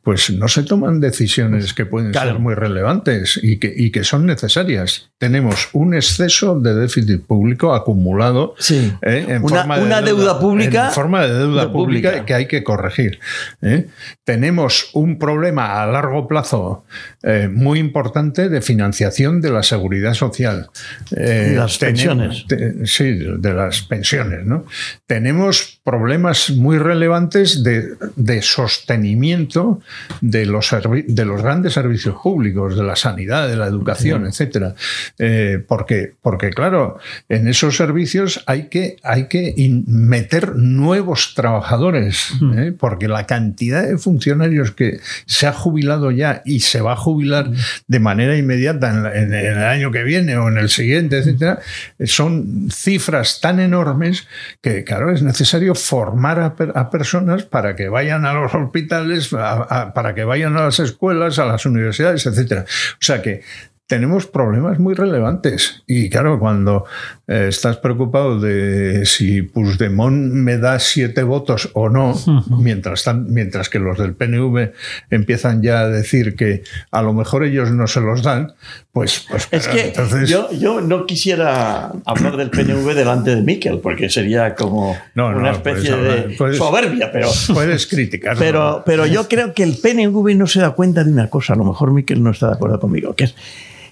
pues 0.03 0.29
no 0.31 0.47
se 0.47 0.63
toman 0.63 0.99
decisiones 0.99 1.73
que 1.79 1.85
pueden 1.85 2.13
ser 2.13 2.39
muy 2.39 2.55
relevantes 2.55 3.39
y 3.41 3.57
que, 3.57 3.73
y 3.73 3.89
que 3.91 4.03
son 4.03 4.25
necesarias. 4.25 5.11
Tenemos 5.17 5.69
un 5.71 5.93
exceso 5.93 6.59
de 6.59 6.75
déficit 6.75 7.21
público 7.25 7.73
acumulado 7.73 8.53
Sí. 8.59 8.91
¿eh? 9.01 9.25
en 9.29 9.43
Una- 9.43 9.59
forma 9.59 9.77
de 9.79 9.85
una 9.85 10.01
deuda 10.01 10.39
pública- 10.41 10.87
en 10.87 10.91
forma 10.93 11.25
de 11.25 11.33
deuda 11.33 11.61
de 11.67 11.71
pública, 11.71 12.09
pública. 12.09 12.25
que 12.25 12.33
hay 12.33 12.47
que 12.47 12.63
corregir. 12.65 13.19
¿eh? 13.61 13.87
Tenemos 14.25 14.89
un 14.93 15.17
problema 15.17 15.81
a 15.81 15.85
largo 15.87 16.27
plazo 16.27 16.83
eh, 17.23 17.47
muy 17.51 17.79
importante 17.79 18.49
de 18.49 18.61
financiación 18.61 19.39
de 19.39 19.51
la 19.51 19.63
seguridad 19.63 20.15
social. 20.15 20.67
Las 21.11 21.77
pensiones. 21.77 22.43
te- 22.47 22.85
sí, 22.85 23.05
de 23.37 23.53
las 23.53 23.83
pensiones. 23.83 24.45
¿no? 24.45 24.65
Tenemos 25.07 25.79
problemas 25.85 26.49
muy 26.51 26.77
relevantes 26.77 27.63
de, 27.63 27.93
de 28.17 28.41
sostenimiento 28.41 29.81
de 30.21 30.45
los, 30.45 30.69
de 31.07 31.25
los 31.25 31.41
grandes 31.41 31.68
servicios 31.69 32.15
públicos, 32.21 32.75
de 32.77 32.83
la 32.83 32.95
sanidad, 32.95 33.47
de 33.47 33.55
la 33.57 33.67
educación, 33.67 34.25
etcétera. 34.25 34.75
Eh, 35.17 35.63
porque, 35.67 36.13
porque, 36.21 36.49
claro, 36.51 36.97
en 37.27 37.47
esos 37.47 37.75
servicios 37.77 38.43
hay 38.45 38.67
que, 38.67 38.97
hay 39.03 39.27
que 39.27 39.53
meter 39.87 40.55
nuevos 40.55 41.33
trabajadores, 41.35 42.31
¿eh? 42.55 42.73
porque 42.77 43.07
la 43.07 43.25
cantidad 43.25 43.83
de 43.87 43.97
funcionarios 43.97 44.71
que 44.71 44.99
se 45.25 45.47
ha 45.47 45.53
jubilado 45.53 46.11
ya 46.11 46.41
y 46.45 46.61
se 46.61 46.81
va 46.81 46.93
a 46.93 46.95
jubilar 46.95 47.51
de 47.87 47.99
manera 47.99 48.35
inmediata 48.37 48.89
en, 48.89 49.03
la- 49.03 49.15
en 49.15 49.33
el 49.33 49.57
año 49.63 49.91
que 49.91 50.03
viene 50.03 50.37
o 50.37 50.47
en 50.47 50.57
el 50.57 50.69
siguiente, 50.69 51.19
etcétera, 51.19 51.59
son 52.05 52.69
cifras 52.71 53.41
tan 53.41 53.59
enormes 53.59 54.27
que, 54.61 54.83
claro, 54.83 55.11
es 55.11 55.21
necesario 55.21 55.75
formar 55.75 56.39
a, 56.39 56.55
per- 56.55 56.73
a 56.75 56.89
personas 56.89 57.43
para 57.43 57.75
que 57.75 57.89
vayan 57.89 58.25
a 58.25 58.33
los 58.33 58.53
hospitales, 58.53 59.33
a- 59.33 59.61
a- 59.63 59.93
para 59.93 60.15
que 60.15 60.23
vayan 60.23 60.55
a 60.57 60.63
las 60.65 60.79
escuelas, 60.79 61.39
a 61.39 61.45
las 61.45 61.58
universidades, 61.65 62.25
etcétera. 62.25 62.65
O 62.93 63.03
sea 63.03 63.21
que 63.21 63.41
tenemos 63.89 64.27
problemas 64.27 64.77
muy 64.77 64.93
relevantes. 64.93 65.81
Y 65.87 66.11
claro, 66.11 66.37
cuando 66.37 66.85
eh, 67.27 67.47
estás 67.49 67.77
preocupado 67.77 68.39
de 68.39 69.03
si 69.07 69.41
Puigdemont 69.41 70.31
me 70.31 70.59
da 70.59 70.77
siete 70.77 71.23
votos 71.23 71.71
o 71.73 71.89
no, 71.89 72.13
mientras, 72.59 73.03
tan- 73.03 73.33
mientras 73.33 73.67
que 73.67 73.79
los 73.79 73.97
del 73.97 74.13
PNV 74.13 74.73
empiezan 75.09 75.63
ya 75.63 75.79
a 75.79 75.87
decir 75.89 76.35
que 76.35 76.61
a 76.91 77.01
lo 77.01 77.13
mejor 77.13 77.43
ellos 77.43 77.71
no 77.71 77.87
se 77.87 77.99
los 78.01 78.21
dan, 78.21 78.53
pues, 78.91 79.25
pues 79.27 79.47
Es 79.49 79.67
que 79.67 79.87
entonces... 79.87 80.29
yo, 80.29 80.51
yo 80.51 80.81
no 80.81 81.07
quisiera 81.07 81.91
hablar 82.05 82.37
del 82.37 82.51
PNV 82.51 82.93
delante 82.93 83.35
de 83.35 83.41
Miquel, 83.41 83.79
porque 83.79 84.07
sería 84.11 84.53
como 84.53 84.95
No, 85.15 85.31
no, 85.31 85.39
una 85.39 85.51
especie 85.53 85.93
hablar, 85.93 86.27
de 86.27 86.35
puedes- 86.35 86.57
soberbia, 86.57 87.11
pero, 87.11 87.29
Puedes 87.55 87.87
criticarlo. 87.87 88.39
pero, 88.39 88.83
pero 88.85 89.07
yo 89.07 89.27
creo 89.27 89.55
que 89.55 89.63
el 89.63 89.77
PNV 89.77 90.35
no 90.35 90.45
se 90.45 90.59
da 90.59 90.71
cuenta 90.71 91.03
de 91.03 91.11
una 91.11 91.27
cosa, 91.31 91.53
a 91.53 91.55
lo 91.55 91.63
mejor 91.65 91.91
Miquel 91.91 92.21
no 92.21 92.29
está 92.29 92.49
de 92.49 92.53
acuerdo 92.53 92.79
conmigo, 92.79 93.15
que 93.15 93.23
es 93.23 93.35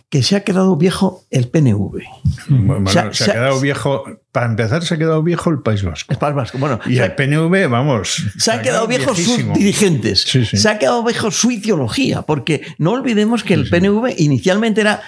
que 0.10 0.24
se 0.24 0.36
ha 0.38 0.44
quedado 0.46 0.78
viejo 0.78 1.26
el 1.32 1.50
PNV. 1.50 2.02
Bueno, 2.48 2.90
Se 2.90 3.00
ha- 3.00 3.14
se, 3.14 3.26
se 3.26 3.30
ha 3.32 3.34
ha- 3.34 3.38
quedado 3.38 3.60
viejo. 3.60 4.04
Para 4.32 4.46
empezar, 4.46 4.84
se 4.86 4.94
ha 4.94 4.98
quedado 4.98 5.22
viejo 5.24 5.50
el 5.50 5.60
País 5.60 5.84
Vasco. 5.84 6.14
Es 6.14 6.18
País 6.20 6.36
Vasco. 6.36 6.58
Bueno, 6.60 6.80
Y 6.86 6.96
se, 6.96 7.04
el 7.06 7.16
PNV, 7.16 7.68
vamos. 7.70 8.24
se 8.38 8.52
han 8.52 8.62
quedado 8.62 8.88
viejos 8.88 9.18
sus 9.18 9.26
viejísimo. 9.26 9.54
dirigentes. 9.56 10.22
Sí, 10.22 10.46
sí. 10.46 10.58
Se 10.58 10.70
ha 10.70 10.78
quedado 10.80 11.04
viejo 11.04 11.32
su 11.32 11.52
ideología, 11.52 12.22
porque 12.22 12.62
no 12.78 12.92
olvidemos 12.92 13.44
que 13.44 13.54
el 13.56 13.68
PNV 13.70 14.14
inicialmente 14.18 14.82
era 14.82 15.02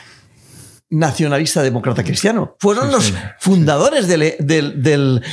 nacionalista 0.91 1.62
demócrata 1.62 2.03
cristiano. 2.03 2.55
Fueron 2.60 2.88
Sí, 2.88 2.91
los 2.91 3.03
sí. 3.05 3.13
fundadores 3.39 4.08
de 4.08 4.17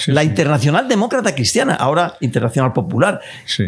la. 0.08 0.22
Internacional 0.22 0.88
Demócrata 0.88 1.34
Cristiana, 1.34 1.74
ahora 1.74 2.16
Internacional 2.20 2.72
Popular, 2.72 3.20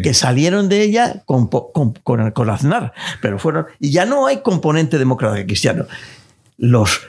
que 0.03 0.13
salieron 0.13 0.69
de 0.69 0.81
ella 0.83 1.23
con, 1.25 1.47
con, 1.47 1.93
con, 2.03 2.31
con 2.31 2.49
Aznar, 2.49 2.93
pero 3.21 3.39
fueron 3.39 3.65
y 3.79 3.91
ya 3.91 4.05
no 4.05 4.27
hay 4.27 4.37
componente 4.41 4.97
demócrata 4.97 5.43
cristiano. 5.45 5.85
Los 6.57 7.01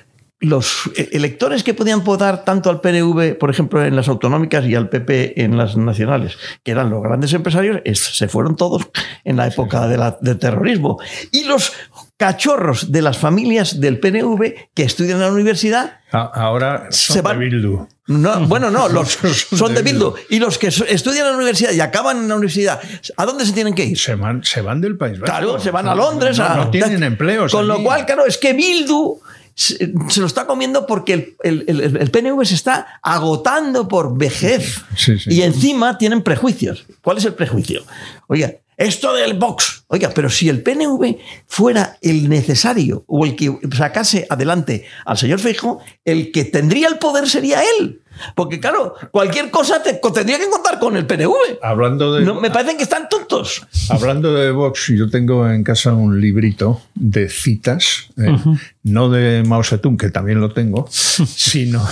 los 0.42 0.90
e- 0.96 1.10
electores 1.12 1.62
que 1.62 1.74
podían 1.74 2.02
votar 2.02 2.44
tanto 2.46 2.70
al 2.70 2.80
PNV, 2.80 3.36
por 3.36 3.50
ejemplo, 3.50 3.84
en 3.84 3.94
las 3.94 4.08
autonómicas 4.08 4.64
y 4.64 4.74
al 4.74 4.88
PP 4.88 5.42
en 5.44 5.58
las 5.58 5.76
nacionales, 5.76 6.38
que 6.64 6.70
eran 6.70 6.88
los 6.88 7.02
grandes 7.02 7.34
empresarios, 7.34 7.82
es- 7.84 8.16
se 8.16 8.26
fueron 8.26 8.56
todos 8.56 8.88
en 9.24 9.36
la 9.36 9.46
época 9.48 9.86
de 9.86 9.98
la- 9.98 10.16
del 10.22 10.38
terrorismo. 10.38 10.98
Y 11.30 11.44
los 11.44 11.74
cachorros 12.20 12.92
de 12.92 13.00
las 13.00 13.16
familias 13.16 13.80
del 13.80 13.98
PNV 13.98 14.52
que 14.74 14.82
estudian 14.82 15.16
en 15.16 15.22
la 15.24 15.32
universidad 15.32 16.00
Ahora 16.12 16.88
son 16.90 17.14
Se 17.16 17.22
van- 17.22 17.38
de 17.38 17.44
Bildu. 17.46 17.86
no, 18.08 18.40
bueno, 18.46 18.70
no, 18.70 18.88
los 18.90 19.16
Son 19.56 19.72
de 19.72 19.80
Bildu. 19.82 20.12
Y 20.28 20.38
los 20.38 20.58
que 20.58 20.66
estudian 20.66 21.24
en 21.26 21.30
la 21.32 21.36
universidad 21.38 21.72
y 21.72 21.80
acaban 21.80 22.18
en 22.18 22.28
la 22.28 22.34
universidad, 22.34 22.78
¿a 23.16 23.24
dónde 23.24 23.46
se 23.46 23.52
tienen 23.52 23.74
que 23.74 23.84
ir? 23.86 23.98
Se 23.98 24.16
van, 24.16 24.44
se 24.44 24.60
van 24.60 24.82
del 24.82 24.98
País 24.98 25.18
Vasco. 25.18 25.24
Claro, 25.34 25.58
se 25.58 25.70
van 25.70 25.88
a 25.88 25.94
Londres. 25.94 26.36
No, 26.36 26.44
a- 26.44 26.70
tienen 26.70 27.02
empleos. 27.04 27.52
Con 27.52 27.66
lo 27.66 27.82
cual, 27.82 28.04
claro, 28.04 28.26
es 28.26 28.36
que 28.36 28.52
Bildu 28.52 29.18
se, 29.54 29.92
se 30.08 30.20
lo 30.20 30.26
está 30.26 30.46
comiendo 30.46 30.84
porque 30.86 31.12
el, 31.14 31.36
el- 31.42 31.80
el- 31.80 31.96
el 31.96 32.10
PNV 32.10 32.44
se 32.44 32.54
está 32.56 33.00
agotando 33.02 33.88
por 33.88 34.18
vejez. 34.18 34.80
Sí, 34.96 35.18
sí. 35.18 35.30
Y 35.32 35.42
encima 35.42 35.96
tienen 35.96 36.22
prejuicios. 36.22 36.84
¿Cuál 37.02 37.16
es 37.18 37.24
el 37.24 37.34
prejuicio? 37.34 37.82
Oiga, 38.26 38.52
esto 38.80 39.12
del 39.12 39.34
Vox. 39.34 39.84
Oiga, 39.88 40.10
pero 40.14 40.30
si 40.30 40.48
el 40.48 40.62
PNV 40.62 41.18
fuera 41.46 41.98
el 42.00 42.28
necesario 42.28 43.04
o 43.06 43.26
el 43.26 43.36
que 43.36 43.58
sacase 43.76 44.26
adelante 44.30 44.86
al 45.04 45.18
señor 45.18 45.38
Feijóo, 45.38 45.80
el 46.04 46.32
que 46.32 46.44
tendría 46.46 46.88
el 46.88 46.98
poder 46.98 47.28
sería 47.28 47.60
él. 47.78 47.99
Porque, 48.34 48.60
claro, 48.60 48.94
cualquier 49.10 49.50
cosa 49.50 49.82
te, 49.82 49.94
tendría 50.14 50.38
que 50.38 50.48
contar 50.48 50.78
con 50.78 50.96
el 50.96 51.06
PNV. 51.06 51.32
Hablando 51.62 52.14
de, 52.14 52.24
No, 52.24 52.40
me 52.40 52.50
parecen 52.50 52.76
que 52.76 52.82
están 52.84 53.08
tontos. 53.08 53.66
hablando 53.88 54.34
de 54.34 54.50
Vox, 54.50 54.88
yo 54.96 55.08
tengo 55.10 55.48
en 55.48 55.62
casa 55.64 55.92
un 55.92 56.20
librito 56.20 56.80
de 56.94 57.28
citas, 57.28 58.08
eh, 58.16 58.36
no 58.84 59.08
de 59.10 59.42
Mao 59.44 59.62
Zedong, 59.64 59.96
que 59.96 60.10
también 60.10 60.40
lo 60.40 60.52
tengo, 60.52 60.86
sino. 60.90 61.86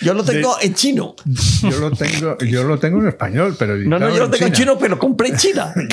Yo 0.00 0.14
lo 0.14 0.22
de- 0.22 0.32
tengo 0.34 0.56
en 0.60 0.74
chino. 0.74 1.14
yo, 1.62 1.78
lo 1.78 1.90
tengo, 1.92 2.38
yo 2.38 2.64
lo 2.64 2.78
tengo 2.78 3.00
en 3.00 3.08
español, 3.08 3.56
pero. 3.58 3.76
No, 3.76 3.98
no, 3.98 4.08
yo 4.10 4.18
lo 4.20 4.30
tengo 4.30 4.46
en 4.46 4.52
chino, 4.52 4.78
pero 4.78 4.98
compré 4.98 5.28
en 5.28 5.36
China. 5.36 5.72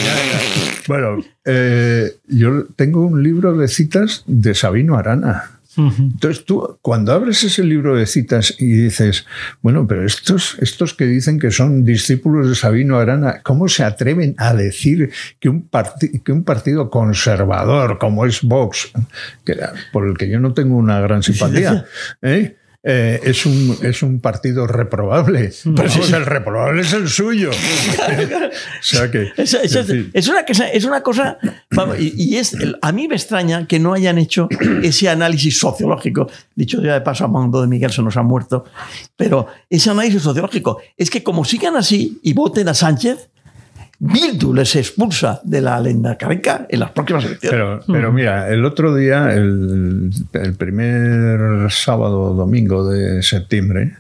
Bueno, 0.88 1.18
eh, 1.44 2.16
yo 2.28 2.66
tengo 2.78 3.06
un 3.06 3.22
libro 3.22 3.58
de 3.58 3.68
citas 3.68 4.24
de 4.26 4.54
Sabino 4.56 4.98
Arana. 4.98 5.57
Entonces 5.78 6.44
tú, 6.46 6.80
cuando 6.82 7.12
abres 7.12 7.44
ese 7.44 7.64
libro 7.64 7.96
de 7.96 8.08
citas 8.08 8.56
y 8.58 8.66
dices, 8.66 9.26
bueno, 9.62 9.86
pero 9.88 10.06
estos, 10.06 10.58
estos 10.60 10.96
que 10.96 11.06
dicen 11.06 11.40
que 11.40 11.52
son 11.52 11.84
discípulos 11.84 12.50
de 12.50 12.56
Sabino 12.56 12.98
Arana, 12.98 13.42
¿cómo 13.44 13.68
se 13.68 13.84
atreven 13.84 14.34
a 14.38 14.54
decir 14.56 15.12
que 15.40 15.50
un, 15.50 15.70
que 16.24 16.32
un 16.32 16.44
partido 16.44 16.90
conservador 16.90 18.00
como 18.00 18.26
es 18.26 18.42
Vox, 18.42 18.92
que, 19.46 19.56
por 19.94 20.08
el 20.08 20.18
que 20.18 20.30
yo 20.30 20.40
no 20.40 20.54
tengo 20.54 20.76
una 20.78 21.00
gran 21.00 21.22
simpatía, 21.22 21.86
¿eh? 22.22 22.56
Eh, 22.90 23.20
es, 23.26 23.46
un, 23.46 23.78
es 23.82 24.02
un 24.02 24.22
partido 24.22 24.66
reprobable. 24.66 25.52
Pero 25.76 25.90
vamos, 25.90 26.14
el 26.14 26.26
reprobable 26.26 26.82
es 26.84 26.94
el 26.94 27.10
suyo. 27.10 27.50
o 28.00 28.84
sea 28.84 29.12
que. 29.12 29.32
Es, 29.36 29.54
es- 29.54 29.76
es 30.14 30.28
una 30.30 30.46
cosa, 30.46 30.70
es 30.70 30.86
una 30.86 31.02
cosa 31.02 31.38
y, 32.00 32.14
y 32.24 32.38
es, 32.38 32.56
a 32.82 32.92
mí 32.92 33.08
me 33.08 33.16
extraña 33.16 33.68
que 33.68 33.80
no 33.80 33.94
hayan 33.94 34.18
hecho 34.18 34.48
ese 34.84 35.10
análisis 35.10 35.60
sociológico. 35.60 36.30
Dicho 36.56 36.82
ya 36.82 36.94
de 36.94 37.02
paso, 37.02 37.26
Amando 37.26 37.62
de 37.62 37.68
Miguel 37.68 37.92
se 37.92 38.02
nos 38.02 38.16
ha 38.18 38.22
muerto, 38.24 38.64
pero 39.16 39.48
ese 39.70 39.90
análisis 39.90 40.22
sociológico 40.22 40.80
es 40.96 41.10
que 41.10 41.24
como 41.24 41.44
sigan 41.46 41.76
así 41.76 42.20
y 42.24 42.34
voten 42.34 42.70
a 42.70 42.74
Sánchez, 42.74 43.30
Bildu 44.00 44.54
les 44.54 44.76
expulsa 44.76 45.42
de 45.44 45.62
la 45.62 45.80
lenda 45.80 46.18
carica 46.18 46.68
en 46.70 46.80
las 46.80 46.92
próximas 46.92 47.26
elecciones. 47.26 47.60
Pero, 47.60 47.82
pero 47.88 48.12
mira, 48.12 48.48
el 48.50 48.64
otro 48.64 48.94
día, 48.94 49.34
el, 49.34 50.12
el 50.34 50.54
primer 50.54 51.72
sábado 51.72 52.22
o 52.22 52.34
domingo 52.34 52.88
de 52.88 53.24
septiembre, 53.24 53.98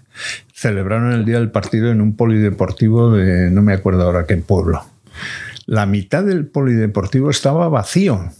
celebraron 0.53 1.13
el 1.13 1.25
Día 1.25 1.39
del 1.39 1.49
Partido 1.49 1.91
en 1.91 2.01
un 2.01 2.15
polideportivo 2.15 3.11
de 3.11 3.49
no 3.49 3.61
me 3.61 3.73
acuerdo 3.73 4.03
ahora 4.03 4.25
qué 4.25 4.37
pueblo. 4.37 4.83
La 5.69 5.85
mitad 5.85 6.23
del 6.23 6.47
polideportivo 6.47 7.29
estaba 7.29 7.67
vacío, 7.67 8.31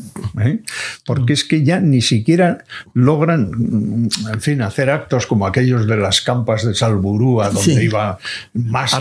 ¿eh? 0.42 0.62
porque 1.06 1.34
es 1.34 1.44
que 1.44 1.62
ya 1.62 1.82
ni 1.82 2.02
siquiera 2.02 2.64
logran, 2.94 3.52
mm, 3.52 4.10
en 4.34 4.42
fin, 4.42 4.62
hacer 4.62 4.90
actos 4.90 5.28
como 5.28 5.46
aquellos 5.46 5.86
de 5.88 5.98
las 5.98 6.22
campas 6.22 6.66
de 6.66 6.74
Salburúa, 6.74 7.50
donde 7.50 7.76
Sí. 7.76 7.82
iba 7.82 8.18
más. 8.54 8.94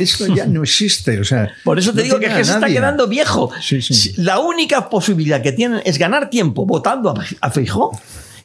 Esto 0.00 0.26
ya 0.34 0.46
no 0.46 0.62
existe. 0.64 1.20
O 1.20 1.24
sea, 1.24 1.48
Por 1.62 1.78
eso 1.78 1.92
te 1.92 1.98
no 1.98 2.02
digo 2.04 2.18
que, 2.18 2.26
que 2.26 2.44
se 2.44 2.52
está 2.54 2.66
quedando 2.66 3.06
viejo. 3.06 3.50
Sí, 3.60 3.80
sí. 3.80 3.94
Si- 3.94 4.20
La 4.20 4.40
única 4.40 4.88
posibilidad 4.90 5.40
que 5.42 5.52
tienen 5.52 5.80
es 5.84 5.98
ganar 5.98 6.28
tiempo 6.28 6.66
votando 6.66 7.14
a, 7.40 7.50
Feijó, 7.50 7.92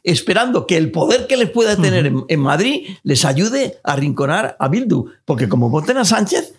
esperando 0.04 0.68
que 0.68 0.78
el 0.78 0.92
poder 0.92 1.26
que 1.28 1.36
les 1.38 1.50
pueda 1.50 1.76
tener 1.76 2.06
en, 2.06 2.24
en 2.28 2.40
Madrid 2.40 2.88
les 3.04 3.26
ayude 3.26 3.78
a 3.84 3.94
arrinconar 3.94 4.56
a 4.60 4.68
Bildu. 4.68 5.08
Porque 5.26 5.50
como 5.50 5.70
voten 5.72 5.98
a 5.98 6.06
Sánchez, 6.06 6.54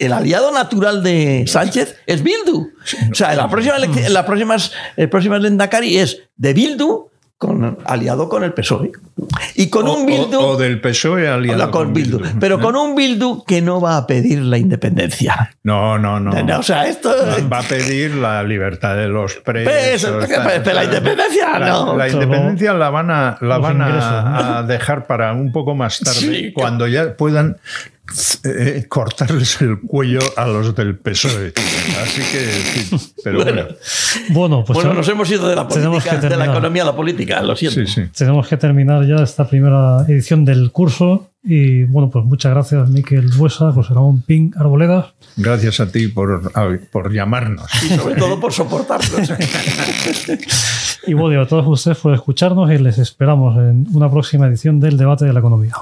el 0.00 0.12
aliado 0.12 0.50
natural 0.50 1.02
de 1.02 1.44
Sánchez 1.46 1.96
es 2.06 2.22
Bildu. 2.22 2.70
O 3.10 3.14
sea, 3.14 3.32
en 3.32 3.36
la 3.36 3.48
próxima 3.48 3.76
las 3.78 4.24
próximas, 4.24 4.72
el 4.96 5.08
próximas 5.08 5.40
Lendakari 5.40 5.98
es 5.98 6.22
de 6.36 6.54
Bildu 6.54 7.10
con, 7.36 7.78
aliado 7.86 8.28
con 8.28 8.44
el 8.44 8.52
PSOE. 8.52 8.92
Y 9.54 9.70
con 9.70 9.88
o, 9.88 9.94
un 9.94 10.04
Bildu... 10.04 10.38
O, 10.38 10.46
o 10.48 10.56
del 10.58 10.78
PSOE 10.78 11.26
aliado 11.26 11.70
con, 11.70 11.84
con 11.84 11.94
Bildu. 11.94 12.18
Bildu. 12.18 12.38
Pero 12.38 12.60
con 12.60 12.76
un 12.76 12.94
Bildu 12.94 13.44
que 13.46 13.62
no 13.62 13.80
va 13.80 13.96
a 13.96 14.06
pedir 14.06 14.42
la 14.42 14.58
independencia. 14.58 15.56
No, 15.62 15.98
no, 15.98 16.20
no. 16.20 16.58
O 16.58 16.62
sea, 16.62 16.86
esto... 16.86 17.10
Va 17.50 17.60
a 17.60 17.62
pedir 17.62 18.14
la 18.14 18.42
libertad 18.42 18.94
de 18.94 19.08
los 19.08 19.36
presos. 19.36 20.26
Pero 20.28 20.74
la 20.74 20.84
independencia 20.84 21.58
La- 21.58 21.68
no. 21.68 21.96
La, 21.96 22.08
independencia 22.10 22.74
la 22.74 22.90
van 22.90 23.10
a, 23.10 23.38
la 23.40 23.56
van 23.56 23.80
a, 23.80 24.58
a 24.58 24.62
dejar 24.64 25.06
para 25.06 25.32
un 25.32 25.50
poco 25.50 25.74
más 25.74 25.98
tarde, 26.00 26.20
Sí, 26.20 26.52
cuando 26.52 26.86
ya 26.88 27.16
puedan 27.16 27.56
eh, 28.44 28.86
cortarles 28.88 29.60
el 29.60 29.80
cuello 29.80 30.20
a 30.36 30.46
los 30.46 30.74
del 30.74 30.96
PSOE. 30.96 31.52
Así 32.02 32.20
que, 32.20 32.38
fin, 32.38 33.00
pero 33.22 33.44
bueno. 33.44 33.62
Bueno, 34.30 34.64
pues 34.64 34.74
bueno, 34.74 34.90
ahora 34.90 35.00
nos 35.00 35.08
hemos 35.08 35.30
ido 35.30 35.48
de 35.48 35.56
la 35.56 35.68
política, 35.68 36.16
de 36.16 36.36
la 36.36 36.46
economía 36.46 36.82
a 36.82 36.86
la 36.86 36.96
política, 36.96 37.42
lo 37.42 37.56
siento. 37.56 37.80
Sí, 37.80 37.86
sí. 37.86 38.02
tenemos 38.16 38.48
que 38.48 38.56
terminar 38.56 39.06
ya 39.06 39.22
esta 39.22 39.48
primera 39.48 40.04
edición 40.08 40.44
del 40.44 40.70
curso. 40.72 41.26
Y 41.42 41.84
bueno, 41.84 42.10
pues 42.10 42.26
muchas 42.26 42.52
gracias, 42.52 42.90
Miquel 42.90 43.28
Buesa, 43.28 43.72
José 43.72 43.94
Ramón 43.94 44.20
Ping 44.22 44.50
Arboledas. 44.56 45.06
Gracias 45.36 45.80
a 45.80 45.90
ti 45.90 46.08
por, 46.08 46.52
por 46.90 47.12
llamarnos. 47.12 47.66
Y 47.82 47.96
sobre 47.96 48.16
todo 48.16 48.38
por 48.38 48.52
soportarnos. 48.52 49.32
Y 51.06 51.14
bueno, 51.14 51.40
a 51.40 51.46
todos 51.46 51.66
ustedes 51.66 51.98
por 51.98 52.14
escucharnos 52.14 52.70
y 52.70 52.78
les 52.78 52.98
esperamos 52.98 53.56
en 53.56 53.86
una 53.94 54.10
próxima 54.10 54.46
edición 54.46 54.80
del 54.80 54.98
debate 54.98 55.24
de 55.24 55.32
la 55.32 55.40
economía. 55.40 55.74